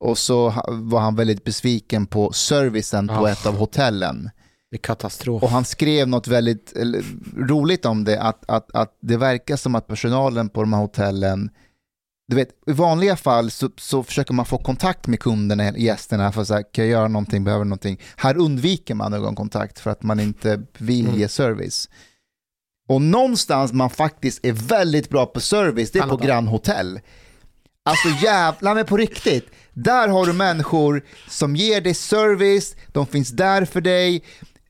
[0.02, 3.30] Och så var han väldigt besviken på servicen på Ah.
[3.30, 4.30] ett av hotellen.
[4.70, 5.42] Det är katastrof.
[5.42, 7.02] Och han skrev något väldigt eller,
[7.36, 11.50] roligt om det, att, att, att det verkar som att personalen på de här hotellen,
[12.28, 16.40] du vet, i vanliga fall så, så försöker man få kontakt med kunderna, gästerna, för
[16.42, 18.00] att säga, kan jag göra någonting, behöver någonting.
[18.16, 21.18] Här undviker man ögonkontakt för att man inte vill Mm.
[21.20, 21.88] ge service.
[22.88, 26.16] Och någonstans man faktiskt är väldigt bra på service, det är på.
[26.16, 27.00] Grand Hotel.
[27.84, 29.46] Alltså jävlar, men på riktigt.
[29.74, 34.22] Där har du människor som ger dig service, de finns där för dig.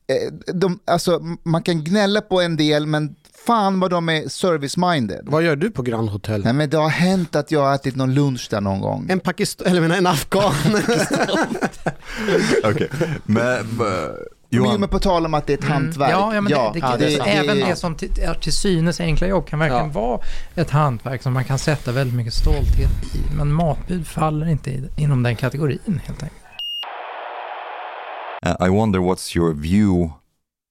[0.07, 5.21] Eh, De, alltså, man kan gnälla på en del, men fan vad de är service-minded.
[5.23, 6.43] Vad gör du på Grand Hotel?
[6.43, 9.07] Nej, men det har hänt att jag har ätit någon lunch där någon gång.
[9.09, 10.53] En pakistan, eller menar en afghan.
[12.69, 12.87] Okay.
[13.25, 13.67] Men,
[14.53, 16.09] Men, Johan, men på tal om att det är ett hantverk.
[16.09, 16.19] Mm.
[16.21, 17.29] Ja, ja, men det, det, Ja, det är sant.
[17.29, 20.01] även det- som till, är till synes enkla jobb kan verkligen Ja.
[20.01, 20.19] vara
[20.55, 23.35] ett hantverk som man kan sätta väldigt mycket stolthet i.
[23.35, 26.39] Men matbud faller inte i, inom den kategorin helt enkelt.
[28.45, 30.09] uh, I wonder what's your view,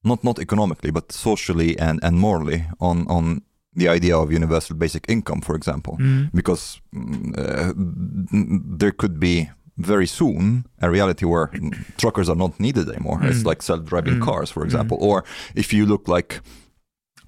[0.05, 3.41] not not economically, but socially and, and morally on, on
[3.79, 5.95] the idea of universal basic income, for example.
[5.99, 6.29] Mm.
[6.33, 9.51] because mm, uh, there could be
[9.87, 11.51] very soon a reality where
[11.97, 13.21] truckers are not needed anymore.
[13.29, 13.47] It's Mm.
[13.51, 14.25] like self-driving Mm.
[14.25, 14.97] cars, for example.
[15.01, 15.25] Or
[15.55, 16.41] if you look like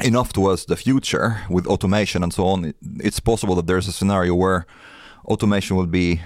[0.04, 3.92] enough towards the future with automation and so on, it- it's possible that there's a
[3.92, 4.64] scenario where
[5.24, 6.20] automation will be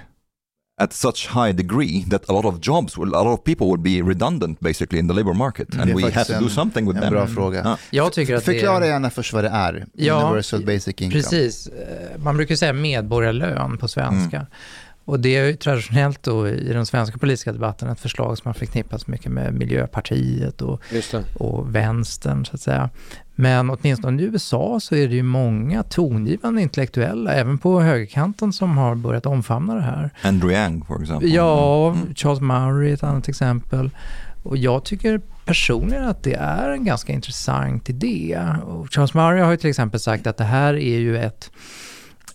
[0.81, 3.81] at such high degree that a lot of jobs, will, a lot of people will
[3.81, 6.97] be redundant basically in the labor market, Det and we have to do something with
[6.97, 7.13] En them.
[7.13, 7.61] bra fråga.
[7.63, 7.77] Ja.
[7.91, 8.89] Jag tycker att Förklara det är...
[8.89, 11.11] gärna först vad det är, Ja, universal basic income.
[11.11, 11.67] Precis.
[11.67, 14.37] Eh, Man brukar säga medborgarlön på svenska.
[14.37, 14.47] Mm.
[15.09, 18.53] Och det är ju traditionellt då i den svenska politiska debatten ett förslag som har
[18.53, 20.81] förknippats mycket med Miljöpartiet och,
[21.37, 22.89] och vänstern så att säga.
[23.35, 28.77] Men åtminstone i USA så är det ju många tongivande intellektuella, även på högerkanten, som
[28.77, 30.09] har börjat omfamna det här.
[30.21, 31.29] Andrew Yang, for example.
[31.29, 32.15] Ja, Mm.
[32.15, 33.89] Charles Murray är ett annat exempel.
[34.43, 38.39] Och jag tycker personligen att det är en ganska intressant idé.
[38.63, 41.51] Och Charles Murray har ju till exempel sagt att det här är ju ett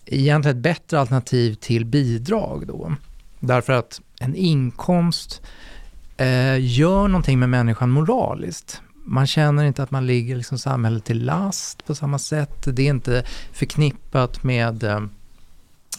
[0.05, 2.95] egentligen ett bättre alternativ till bidrag då.
[3.39, 5.41] Därför att en inkomst
[6.17, 8.81] eh, gör någonting med människan moraliskt.
[9.07, 12.67] Man känner inte att man ligger liksom samhället till last på samma sätt.
[12.75, 14.99] Det är inte förknippat med eh,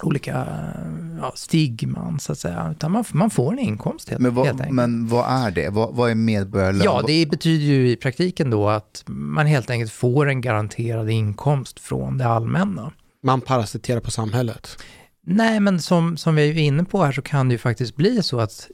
[0.03, 2.69] olika eh, ja, stigman så att säga.
[2.71, 4.71] Utan man, man får en inkomst helt, Men helt vad, enkelt.
[4.71, 5.71] men vad är det?
[5.71, 6.83] Vad, vad är medborgarlön?
[6.85, 11.81] Ja, det betyder ju i praktiken då att man helt enkelt får en garanterad inkomst
[11.81, 12.93] från det allmänna.
[13.27, 14.77] Man parasiterar på samhället.
[15.23, 18.23] Nej, men som, som vi är inne på här så kan det ju faktiskt bli
[18.23, 18.71] så att,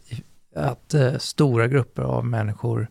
[0.57, 2.89] att eh, stora grupper av människor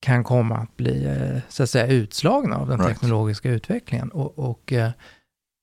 [0.00, 2.88] kan komma att bli eh, så att säga utslagna av den Right.
[2.92, 4.08] teknologiska utvecklingen.
[4.08, 4.90] Och, och eh,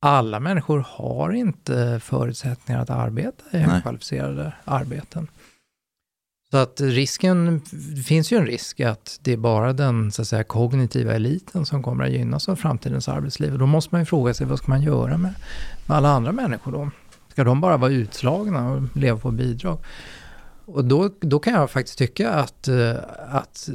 [0.01, 3.61] alla människor har inte förutsättningar att arbeta i Nej.
[3.61, 5.27] högkvalificerade arbeten.
[6.51, 7.61] Så att risken,
[7.95, 11.65] det finns ju en risk att det är bara den så att säga, kognitiva eliten
[11.65, 13.53] som kommer att gynnas av framtidens arbetsliv.
[13.53, 15.33] Och då måste man ju fråga sig, vad ska man göra med,
[15.85, 16.89] med alla andra människor då?
[17.31, 19.79] Ska de bara vara utslagna och leva på bidrag?
[20.65, 22.95] Och då, då kan jag faktiskt tycka att, eh,
[23.29, 23.69] att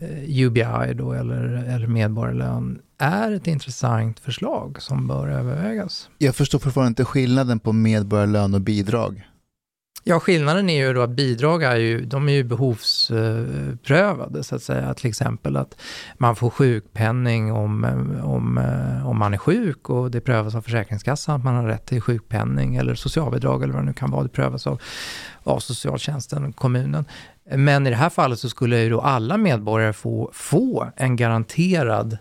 [0.00, 1.44] eh, UBI då, eller,
[1.74, 6.08] eller medborgarlön är ett intressant förslag som bör övervägas.
[6.18, 9.28] Jag förstår fortfarande inte skillnaden på medborgarlön och bidrag.
[10.04, 14.62] Ja, skillnaden är ju då att bidrag är ju, de är ju behovsprövade så att
[14.62, 14.94] säga.
[14.94, 15.80] Till exempel att
[16.18, 17.84] man får sjukpenning om,
[18.22, 21.86] om, eh, om man är sjuk och det prövas av Försäkringskassan att man har rätt
[21.86, 24.22] till sjukpenning eller socialbidrag eller vad det nu kan vara.
[24.22, 24.80] Det prövas av,
[25.42, 27.04] av socialtjänsten, kommunen.
[27.54, 32.18] Men i det här fallet så skulle ju då alla medborgare få, få en garanterad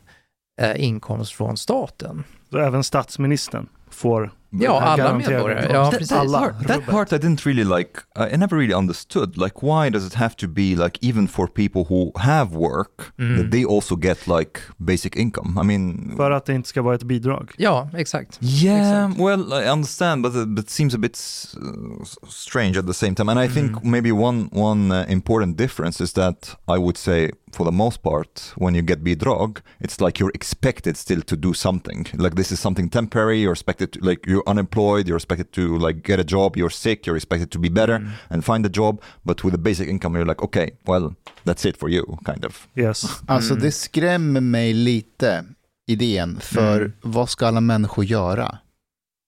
[0.61, 2.23] eh, inkomst från staten.
[2.51, 5.67] Så även statsministern får Ja, alla medborgare.
[5.73, 7.99] Ja, that, that, part, that part I didn't really like.
[8.15, 9.37] I never really understood.
[9.37, 13.37] Like, why does it have to be like even for people who have work mm.
[13.37, 15.57] that they also get like basic income?
[15.61, 17.51] I mean, för att det inte ska vara ett bidrag.
[17.57, 18.39] Ja, exakt.
[18.41, 19.19] Yeah, exakt.
[19.19, 21.19] well, I understand, but it, but it seems a bit
[21.57, 23.29] uh, strange at the same time.
[23.29, 23.91] And I think mm.
[23.91, 28.53] maybe one one uh, important difference is that I would say for the most part,
[28.55, 32.05] when you get bidrag, it's like you're expected still to do something.
[32.13, 33.39] Like this is something temporary.
[33.39, 35.07] You're expected to, like you're unemployed.
[35.07, 36.57] You're expected to like get a job.
[36.57, 37.07] You're sick.
[37.07, 38.09] You're expected to be better mm.
[38.29, 39.01] and find a job.
[39.23, 42.67] But with a basic income, you're like, okay, well, that's it for you, kind of.
[42.75, 43.21] Yes.
[43.27, 45.45] Alltså det skrämmer mig lite,
[45.87, 46.93] idén, för mm.
[47.01, 48.57] vad ska alla människor göra?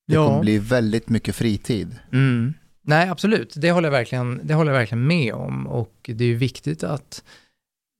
[0.07, 0.27] Det ja.
[0.27, 1.99] kommer bli väldigt mycket fritid.
[2.13, 2.53] Mm.
[2.81, 3.53] Nej, absolut.
[3.57, 5.67] Det håller, jag verkligen, det håller jag verkligen med om.
[5.67, 7.23] Och det är ju viktigt att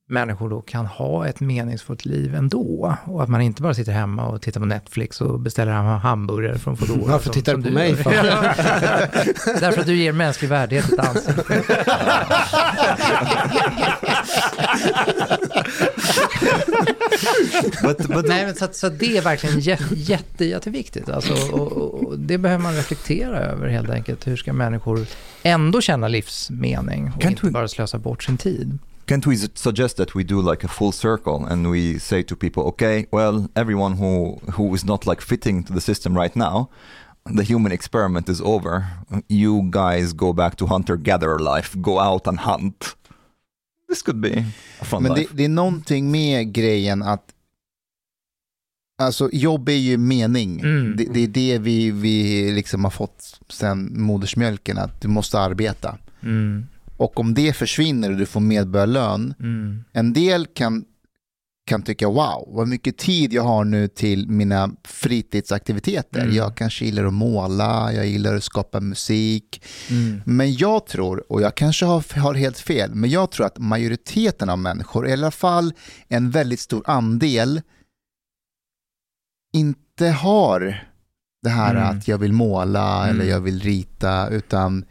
[0.10, 2.96] människor då kan ha ett meningsfullt liv ändå.
[3.06, 6.78] Och att man inte bara sitter hemma och tittar på Netflix och beställer hamburgare från
[6.78, 7.12] Foodora.
[7.12, 7.96] Varför tittar du på mig?
[7.96, 8.12] För?
[9.60, 11.44] Därför att du ger mänsklig värdighet ett ansikte.
[17.84, 21.10] but, but Nej, men så, så det är verkligen jätte, jätte, jätteviktigt.
[21.10, 24.28] Alltså, och, och, det behöver man reflektera över helt enkelt.
[24.28, 25.06] Hur ska människor
[25.44, 28.80] ändå känna livsmening och inte bara slösa bort sin tid?
[29.10, 32.64] Can't we suggest that we do like a full circle and we say to people,
[32.64, 36.70] okay, well, everyone who who is not like fitting to the system right now,
[37.38, 38.74] the human experiment is over.
[39.28, 42.96] You guys go back to hunter-gatherer life, go out and hunt.
[43.88, 44.46] This could be
[44.82, 47.34] a fun Men det, det är någonting med grejen att
[49.02, 50.60] Alltså jobb är ju mening.
[50.60, 50.96] Mm.
[50.98, 55.98] Det, det, är det vi, vi liksom har fått sen modersmjölken, att du måste arbeta.
[56.24, 56.66] Mm.
[57.00, 59.84] Och om det försvinner och du får medborgarlön, mm.
[59.94, 60.86] en del kan,
[61.66, 66.22] kan tycka wow, vad mycket tid jag har nu till mina fritidsaktiviteter.
[66.22, 66.36] Mm.
[66.36, 69.66] Jag kanske gillar att måla, jag gillar att skapa musik.
[69.90, 70.22] Mm.
[70.26, 74.50] Men jag tror, och jag kanske har, har helt fel, men jag tror att majoriteten
[74.50, 75.74] av människor, i alla fall
[76.08, 77.62] en väldigt stor andel,
[79.54, 80.84] inte har
[81.44, 81.98] det här mm.
[81.98, 83.30] att jag vill måla eller mm.
[83.30, 84.86] jag vill rita, utan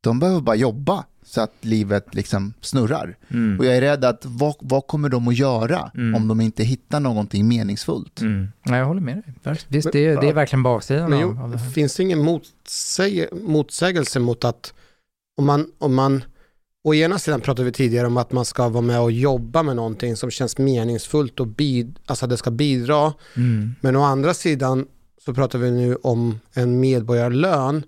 [0.00, 1.04] de behöver bara jobba
[1.34, 3.16] så att livet liksom snurrar.
[3.28, 3.58] Mm.
[3.58, 6.14] Och jag är rädd att vad, vad kommer de att göra mm.
[6.14, 8.20] om de inte hittar någonting meningsfullt?
[8.20, 8.48] Mm.
[8.62, 9.56] Ja, jag håller med dig.
[9.68, 11.70] Visst, det, är, det är verkligen baksidan men, av, av det här.
[11.70, 14.74] Finns det ingen motsäg, motsägelse mot att
[15.36, 16.24] om man, om man
[16.86, 19.76] Å ena sidan pratade vi tidigare om att man ska vara med och jobba med
[19.76, 23.12] någonting som känns meningsfullt och bid, alltså det ska bidra.
[23.36, 23.74] Mm.
[23.80, 24.86] Men å andra sidan
[25.24, 27.82] så pratar vi nu om en medborgarlön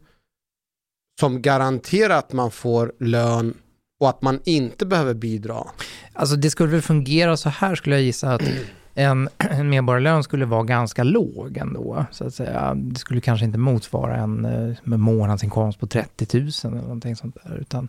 [1.20, 3.54] som garanterar att man får lön
[4.00, 5.56] och att man inte behöver bidra?
[6.12, 8.42] Alltså det skulle väl fungera så här skulle jag gissa att
[8.94, 12.74] en, en medborgarlön skulle vara ganska låg ändå, så att säga.
[12.74, 17.56] Det skulle kanske inte motsvara en eh, månadsinkomst på 30 000 eller någonting sånt där,
[17.56, 17.88] utan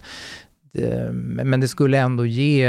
[0.71, 2.63] det, men det skulle ändå ge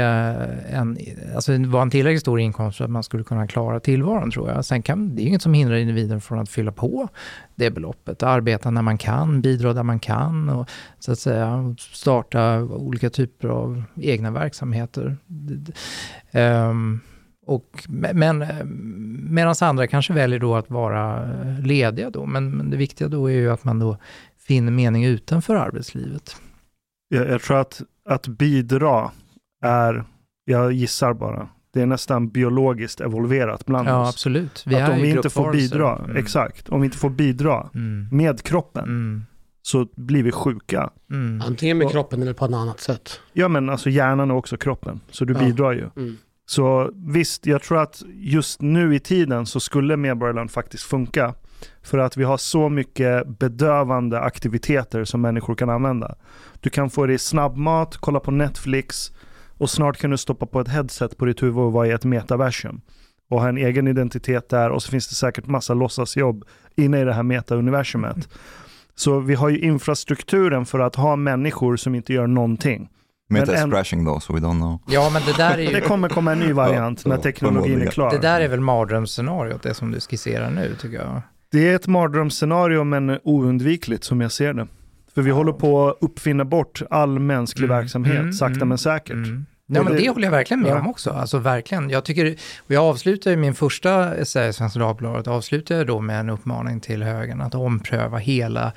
[0.69, 0.97] en,
[1.35, 4.49] alltså det var en tillräckligt stor inkomst för att man skulle kunna klara tillvaron tror
[4.49, 4.65] jag.
[4.65, 7.07] Sen kan, det är inget som hindrar individen från att fylla på
[7.55, 10.69] det beloppet, arbeta när man kan, bidra där man kan och
[10.99, 15.17] så att säga starta olika typer av egna verksamheter.
[16.31, 16.99] Um,
[17.45, 18.45] och, men
[19.29, 21.29] medan andra kanske väljer då att vara
[21.63, 23.97] lediga då, men, men det viktiga då är ju att man då
[24.47, 26.35] finner mening utanför arbetslivet.
[27.09, 29.11] Jag, jag tror att, att bidra
[29.63, 30.03] är,
[30.45, 34.05] jag gissar bara, det är nästan biologiskt evolverat bland ja, oss.
[34.05, 34.63] Ja, absolut.
[34.67, 36.17] Vi att om vi inte får bidra, mm.
[36.17, 38.07] exakt, om vi inte får bidra mm.
[38.11, 39.23] med kroppen mm.
[39.61, 40.89] så blir vi sjuka.
[41.11, 41.41] Mm.
[41.47, 43.19] Antingen med kroppen eller på ett annat sätt.
[43.33, 45.39] Ja, men alltså hjärnan är också kroppen, så du ja.
[45.39, 45.89] bidrar ju.
[45.95, 46.17] Mm.
[46.45, 51.33] Så visst, jag tror att just nu i tiden så skulle medborgarlön faktiskt funka.
[51.83, 56.15] För att vi har så mycket bedövande aktiviteter som människor kan använda.
[56.59, 59.11] Du kan få dig snabbmat, kolla på Netflix
[59.57, 62.05] och snart kan du stoppa på ett headset på ditt huvud och vara i ett
[62.05, 62.81] metaversum.
[63.29, 66.45] Och ha en egen identitet där och så finns det säkert massa låtsasjobb
[66.75, 68.15] inne i det här metauniversumet.
[68.15, 68.27] Mm.
[68.95, 72.89] Så vi har ju infrastrukturen för att ha människor som inte gör någonting.
[73.29, 74.79] Meta is crashing då, så we don't know.
[74.87, 75.71] Ja, men det där är ju...
[75.71, 78.11] det kommer komma en ny variant när teknologin är klar.
[78.11, 81.21] Det där är väl mardrömsscenariot, det som du skisserar nu, tycker jag.
[81.51, 84.67] Det är ett mardrömsscenario, men oundvikligt som jag ser det.
[85.13, 87.77] För vi håller på att uppfinna bort all mänsklig mm.
[87.77, 88.33] verksamhet, mm.
[88.33, 88.69] sakta mm.
[88.69, 89.11] men säkert.
[89.11, 89.45] Mm.
[89.71, 90.79] Ja, men det håller jag verkligen med ja.
[90.79, 91.09] om också.
[91.09, 91.89] Alltså verkligen.
[91.89, 96.19] Jag tycker, och jag avslutar min första essä i Svenska Dagbladet, avslutar jag då med
[96.19, 98.73] en uppmaning till högern att ompröva hela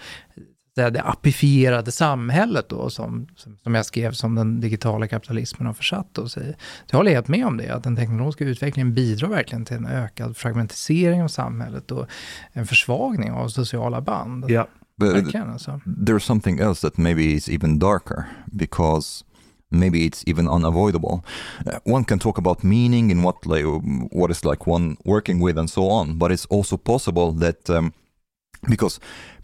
[0.74, 3.26] det apifierade samhället då, som,
[3.62, 6.54] som jag skrev, som den digitala kapitalismen har försatt oss i.
[6.60, 9.86] Så jag håller helt med om det, att den teknologiska utvecklingen bidrar verkligen till en
[9.86, 12.06] ökad fragmentisering av samhället och
[12.52, 14.50] en försvagning av sociala band.
[14.50, 14.68] Ja.
[14.96, 15.80] Verkligen alltså.
[15.86, 19.24] There's something else that maybe is even darker because
[19.68, 21.22] maybe it's even unavoidable.
[21.66, 23.64] Uh, one can talk about meaning and what like,
[24.12, 27.92] what is like one working with and so on, but it's also possible that um,
[28.68, 29.00] because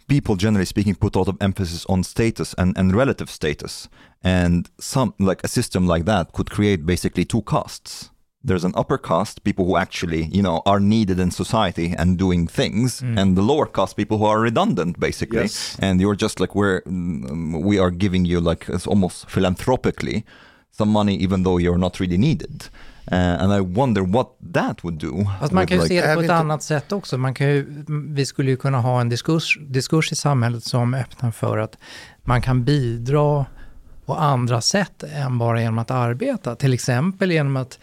[0.09, 3.87] people generally speaking put a lot of emphasis on status and, and relative status
[4.23, 8.09] and some like a system like that could create basically two castes
[8.43, 12.47] there's an upper caste people who actually you know are needed in society and doing
[12.47, 13.17] things mm.
[13.19, 15.77] and the lower caste people who are redundant basically yes.
[15.79, 20.25] and you're just like we're mm, we are giving you like it's almost philanthropically
[20.71, 22.69] some money even though you're not really needed
[23.11, 25.25] Uh, and I wonder what that would do.
[25.39, 27.17] Fast man kan ju like, se det på ett annat sätt också.
[27.17, 31.31] Man kan ju, vi skulle ju kunna ha en diskurs, diskurs i samhället som öppnar
[31.31, 31.77] för att
[32.23, 33.45] man kan bidra
[34.05, 36.55] på andra sätt än bara genom att arbeta.
[36.55, 37.79] Till exempel genom att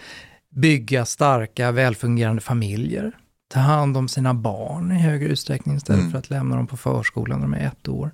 [0.51, 3.13] bygga starka, välfungerande familjer.
[3.49, 6.13] Ta hand om sina barn i högre utsträckning istället mm.
[6.13, 8.11] för att lämna dem på förskolan när de är ett år.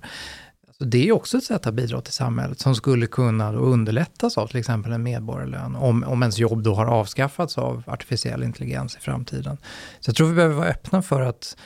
[0.85, 4.59] Det är också ett sätt att bidra till samhället som skulle kunna underlättas av till
[4.59, 9.57] exempel en medborgarlön, om, om ens jobb då har avskaffats av artificiell intelligens i framtiden.
[9.99, 11.57] Så jag tror vi behöver vara öppna för att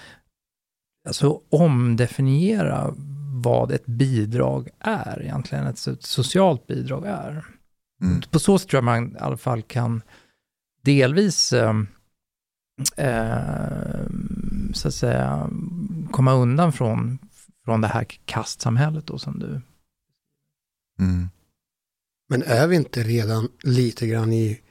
[1.08, 2.94] alltså, omdefiniera
[3.44, 7.46] vad ett bidrag är egentligen, ett, ett socialt bidrag är.
[8.02, 8.22] Mm.
[8.32, 10.02] På så sätt tror jag man i alla fall kan
[10.82, 11.74] delvis eh,
[12.98, 14.02] eh,
[14.74, 15.50] så att säga
[16.12, 17.20] komma undan från
[17.68, 19.62] från det här kastsamhället då som du...
[21.00, 21.30] Mm.
[22.30, 24.62] Men är vi inte redan lite grann i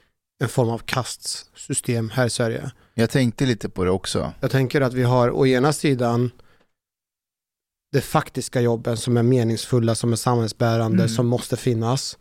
[0.43, 2.71] en form av kastsystem här i Sverige?
[2.95, 4.33] Jag tänkte lite på det också.
[4.41, 6.31] Jag tänker att vi har å ena sidan
[7.93, 11.09] de faktiska jobben som är meningsfulla, som är samhällsbärande, mm.
[11.09, 12.19] som måste finnas.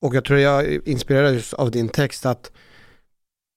[0.00, 2.52] Och jag tror jag inspirerades av din text att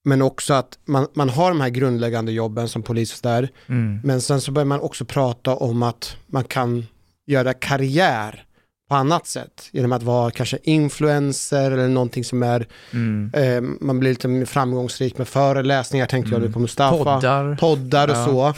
[0.06, 3.48] men också att man, man har de här grundläggande jobben som polis och där.
[3.66, 4.00] Mm.
[4.04, 6.86] Men sen så börjar man också prata om att man kan
[7.26, 8.44] göra karriär
[8.88, 9.68] på annat sätt.
[9.72, 13.30] Genom att vara kanske influencer eller någonting som är, mm.
[13.34, 16.42] eh, man blir lite framgångsrik med föreläsningar, tänkte mm.
[16.42, 17.04] jag på Mustafa.
[17.14, 17.56] Poddar.
[17.56, 18.24] Poddar och ja.
[18.24, 18.54] så.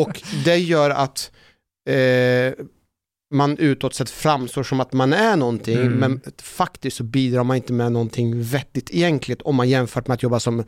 [0.00, 1.30] Och det gör att
[1.88, 2.64] eh,
[3.30, 5.92] man utåt sett framstår som att man är någonting, mm.
[5.92, 10.22] men faktiskt så bidrar man inte med någonting vettigt egentligen om man jämfört med att
[10.22, 10.64] jobba som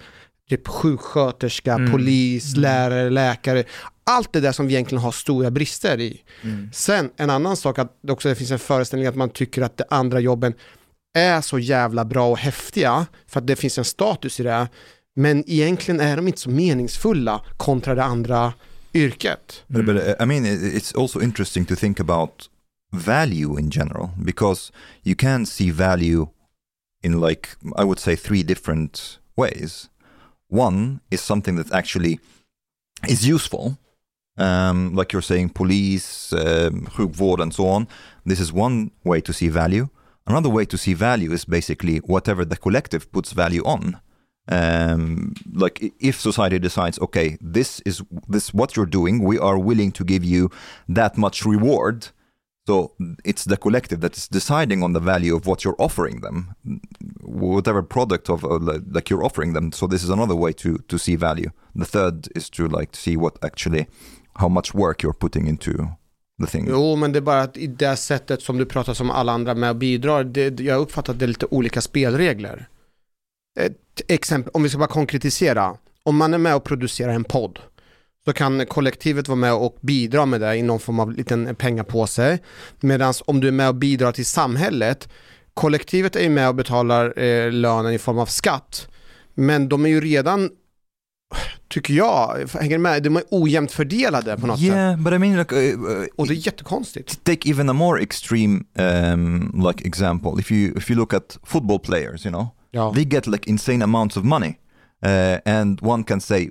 [0.50, 1.92] typ sjuksköterska, mm.
[1.92, 2.62] polis, mm.
[2.62, 3.64] lärare, läkare.
[4.04, 6.22] Allt det där som vi egentligen har stora brister i.
[6.42, 6.70] Mm.
[6.72, 9.84] Sen en annan sak att det också finns en föreställning att man tycker att de
[9.90, 10.54] andra jobben
[11.14, 14.68] är så jävla bra och häftiga för att det finns en status i det.
[15.16, 18.52] Men egentligen är de inte så meningsfulla kontra det andra
[18.94, 19.62] yrket.
[19.70, 22.48] But, but uh, I mean, it's also interesting to think about
[22.92, 24.72] value in general because
[25.04, 26.28] you can see value
[27.02, 29.88] in like I would say three different ways.
[30.48, 32.18] One is something that actually
[33.08, 33.78] is useful,
[34.36, 37.86] um, like you're saying, police, um, and so on.
[38.26, 39.88] This is one way to see value.
[40.26, 44.00] Another way to see value is basically whatever the collective puts value on
[44.50, 49.92] um, like if society decides okay this is this what you're doing we are willing
[49.92, 50.50] to give you
[50.88, 52.08] that much reward
[52.66, 52.92] so
[53.24, 56.54] it's the collective that is deciding on the value of what you're offering them
[57.22, 58.58] whatever product of uh,
[58.90, 62.28] like you're offering them so this is another way to to see value the third
[62.34, 63.86] is to like see what actually
[64.40, 65.88] how much work you're putting into.
[66.66, 69.54] Jo, men det är bara att i det sättet som du pratar som alla andra
[69.54, 72.68] med och bidrar, det, jag uppfattar att det är lite olika spelregler.
[73.58, 77.58] Ett exempel, om vi ska bara konkretisera, om man är med och producerar en podd
[78.24, 82.38] så kan kollektivet vara med och bidra med det i någon form av liten pengapåse.
[82.80, 85.08] Medan om du är med och bidrar till samhället,
[85.54, 88.88] kollektivet är ju med och betalar eh, lönen i form av skatt.
[89.34, 90.50] Men de är ju redan
[91.68, 95.04] tycker jag, hänger med, de är ojämnt fördelade på något yeah, sätt.
[95.04, 97.24] but I mean like, uh, uh, och det är jättekonstigt.
[97.24, 101.78] Take even a more extreme um, like example, if you, if you look at football
[101.78, 102.92] players, you know, Yeah.
[102.94, 104.58] They get like insane amounts of money.
[105.02, 106.50] Uh, and one can say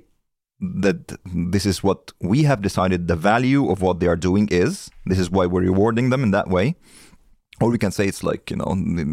[0.82, 4.90] that this is what we have decided the value of what they are doing is.
[5.06, 6.74] This is why we're rewarding them in that way.
[7.60, 9.04] Or we can say it's like, you know, the,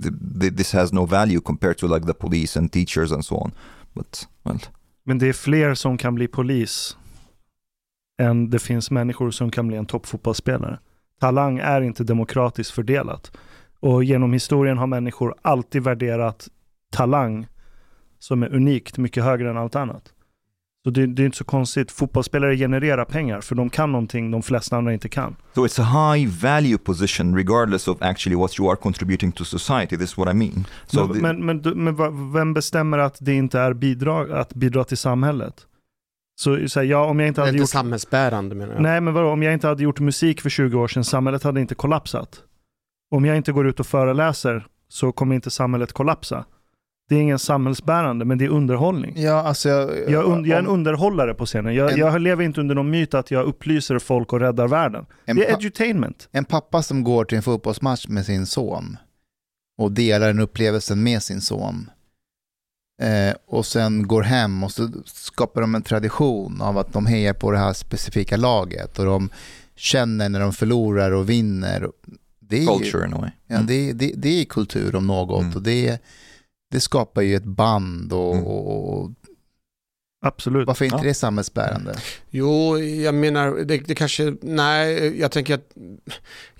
[0.00, 3.36] the, the, this has no value compared to like the police and teachers and so
[3.36, 3.52] on.
[3.94, 4.60] But, well.
[5.04, 6.96] Men det är fler som kan bli polis
[8.22, 10.78] än det finns människor som kan bli en toppfotbollsspelare.
[11.20, 13.32] Talang är inte demokratiskt fördelat.
[13.82, 16.48] Och genom historien har människor alltid värderat
[16.90, 17.46] talang
[18.18, 20.12] som är unikt mycket högre än allt annat.
[20.84, 21.92] Så det, det, är inte så konstigt.
[21.92, 25.36] Fotbollsspelare genererar pengar för de kan någonting de flesta andra inte kan.
[25.54, 29.96] So it's a high value position regardless of actually what you are contributing to society.
[29.96, 30.66] This is what I mean.
[30.86, 31.20] So men, the...
[31.20, 35.66] men, men, men, vem bestämmer att det inte är bidrag, att bidra till samhället?
[36.40, 37.70] Så, så här, ja, om jag inte hade det är inte gjort...
[37.70, 38.82] samhällsbärande menar jag.
[38.82, 41.60] Nej, men vadå, om jag inte hade gjort musik för 20 år sedan, samhället hade
[41.60, 42.42] inte kollapsat.
[43.12, 46.44] Om jag inte går ut och föreläser så kommer inte samhället kollapsa.
[47.08, 49.12] Det är ingen samhällsbärande, men det är underhållning.
[49.16, 51.74] Ja, alltså jag, jag, jag är en underhållare på scenen.
[51.74, 55.06] Jag, en, jag lever inte under någon myt att jag upplyser folk och räddar världen.
[55.24, 56.28] Det är edutainment.
[56.32, 58.96] En pappa som går till en fotbollsmatch med sin son
[59.78, 61.90] och delar den upplevelsen med sin son.
[63.02, 67.34] Eh, och sen går hem och så skapar de en tradition av att de hejar
[67.34, 69.30] på det här specifika laget och de
[69.76, 71.88] känner när de förlorar och vinner.
[72.52, 73.30] Det är, Culture in a way.
[73.46, 73.66] Ja, mm.
[73.66, 75.56] det, det, det är kultur om något mm.
[75.56, 75.98] och det,
[76.70, 78.46] det skapar ju ett band och, mm.
[78.46, 79.10] och
[80.24, 80.66] Absolut.
[80.66, 81.02] Varför inte ja.
[81.02, 81.94] det samhällsbärande?
[82.30, 85.72] Jo, jag menar, det, det, kanske, nej, jag tänker att,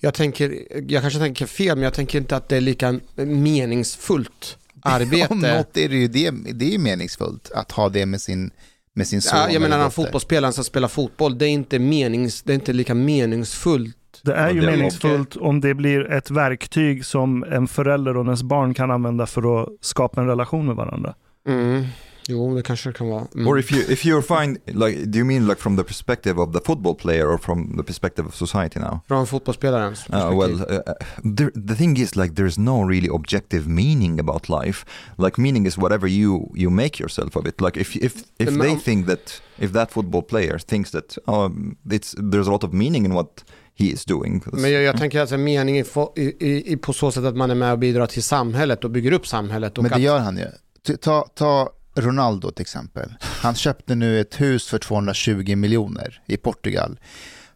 [0.00, 4.58] jag tänker, jag kanske tänker fel, men jag tänker inte att det är lika meningsfullt
[4.82, 5.26] arbete.
[5.30, 8.50] Om något är det ju det, det är meningsfullt att ha det med sin,
[8.94, 9.38] med sin son.
[9.38, 12.72] Ja, jag menar, när fotbollsspelaren som spelar fotboll, det är inte, menings, det är inte
[12.72, 18.16] lika meningsfullt det är ju det meningsfullt om det blir ett verktyg som en förälder
[18.16, 21.14] och ens barn kan använda för att skapa en relation med varandra.
[21.48, 21.84] Mm.
[22.28, 23.26] Jo, det kanske det kan vara.
[23.34, 23.48] Mm.
[23.48, 26.52] Or if you if you're fine, like, do you mean like from the perspective of
[26.52, 29.00] the football player or from the perspective of society now?
[29.08, 30.32] Från fotbollsspelarens perspektiv.
[30.32, 34.48] Uh, well, uh, uh, there, the thing is like there's no really objective meaning about
[34.48, 34.86] life.
[35.18, 37.60] Like meaning is whatever you you make yourself of it.
[37.60, 42.14] Like if if if they think that if that football player thinks that um, it's
[42.30, 43.44] there's a lot of meaning in what
[43.78, 44.42] he is doing.
[44.52, 45.84] Men jag, jag tänker alltså mening i,
[46.16, 49.12] i, i, på så sätt att man är med och bidrar till samhället och bygger
[49.12, 49.78] upp samhället.
[49.78, 50.02] Och Men det att...
[50.02, 50.96] gör han ju.
[50.96, 53.14] Ta, ta Ronaldo till exempel.
[53.20, 56.98] Han köpte nu ett hus för 220 miljoner i Portugal.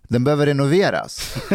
[0.08, 1.34] Den behöver renoveras.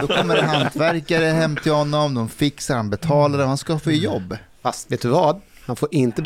[0.00, 3.90] Då kommer det hantverkare hem till honom, de fixar, han betalar och han ska få
[3.90, 4.36] jobb.
[4.62, 5.40] Fast vet du vad?
[5.66, 6.22] Han får inte...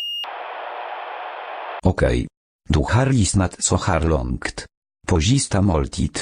[1.83, 2.07] Okej.
[2.07, 2.27] Okay.
[2.69, 4.65] Du har lyssnat så här långt.
[5.07, 6.19] På sista måltid.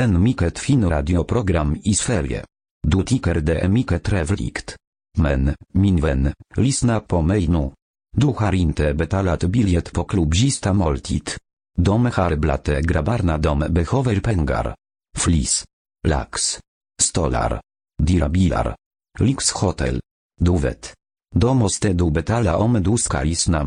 [0.00, 2.44] En mycket fin radioprogram i Sverige.
[2.82, 4.76] Du tycker det är mycket trevligt.
[5.18, 7.72] Men, min vän, lyssna på mig nu.
[8.16, 11.30] Du har inte betalat bilet på klubbzista måltid.
[11.78, 14.74] De har blate grabarna dom behöver pengar.
[15.16, 15.64] Flis.
[16.06, 16.58] Lax.
[17.02, 17.60] Stolar.
[18.02, 18.76] Dirabilar.
[19.18, 20.00] Lix hotel.
[20.40, 20.94] Du vet.
[21.34, 23.64] De måste du betala om du ska lyssna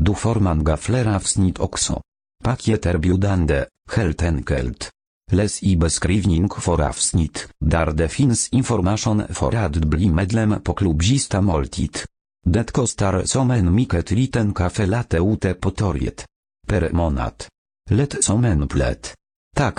[0.00, 2.02] Du får man flera avsnitt också.
[2.44, 4.90] Paket erbjudande, helt enkelt.
[5.32, 11.40] Les i beskrivning för avsnitt, där det finns information för att bli medlem på klubzista
[11.40, 11.98] måltid.
[12.44, 16.24] Det kostar som en mycket liten kafe late ute på torget.
[16.68, 17.44] Per månad.
[17.90, 19.14] Lätt som en plätt.
[19.56, 19.78] Tack,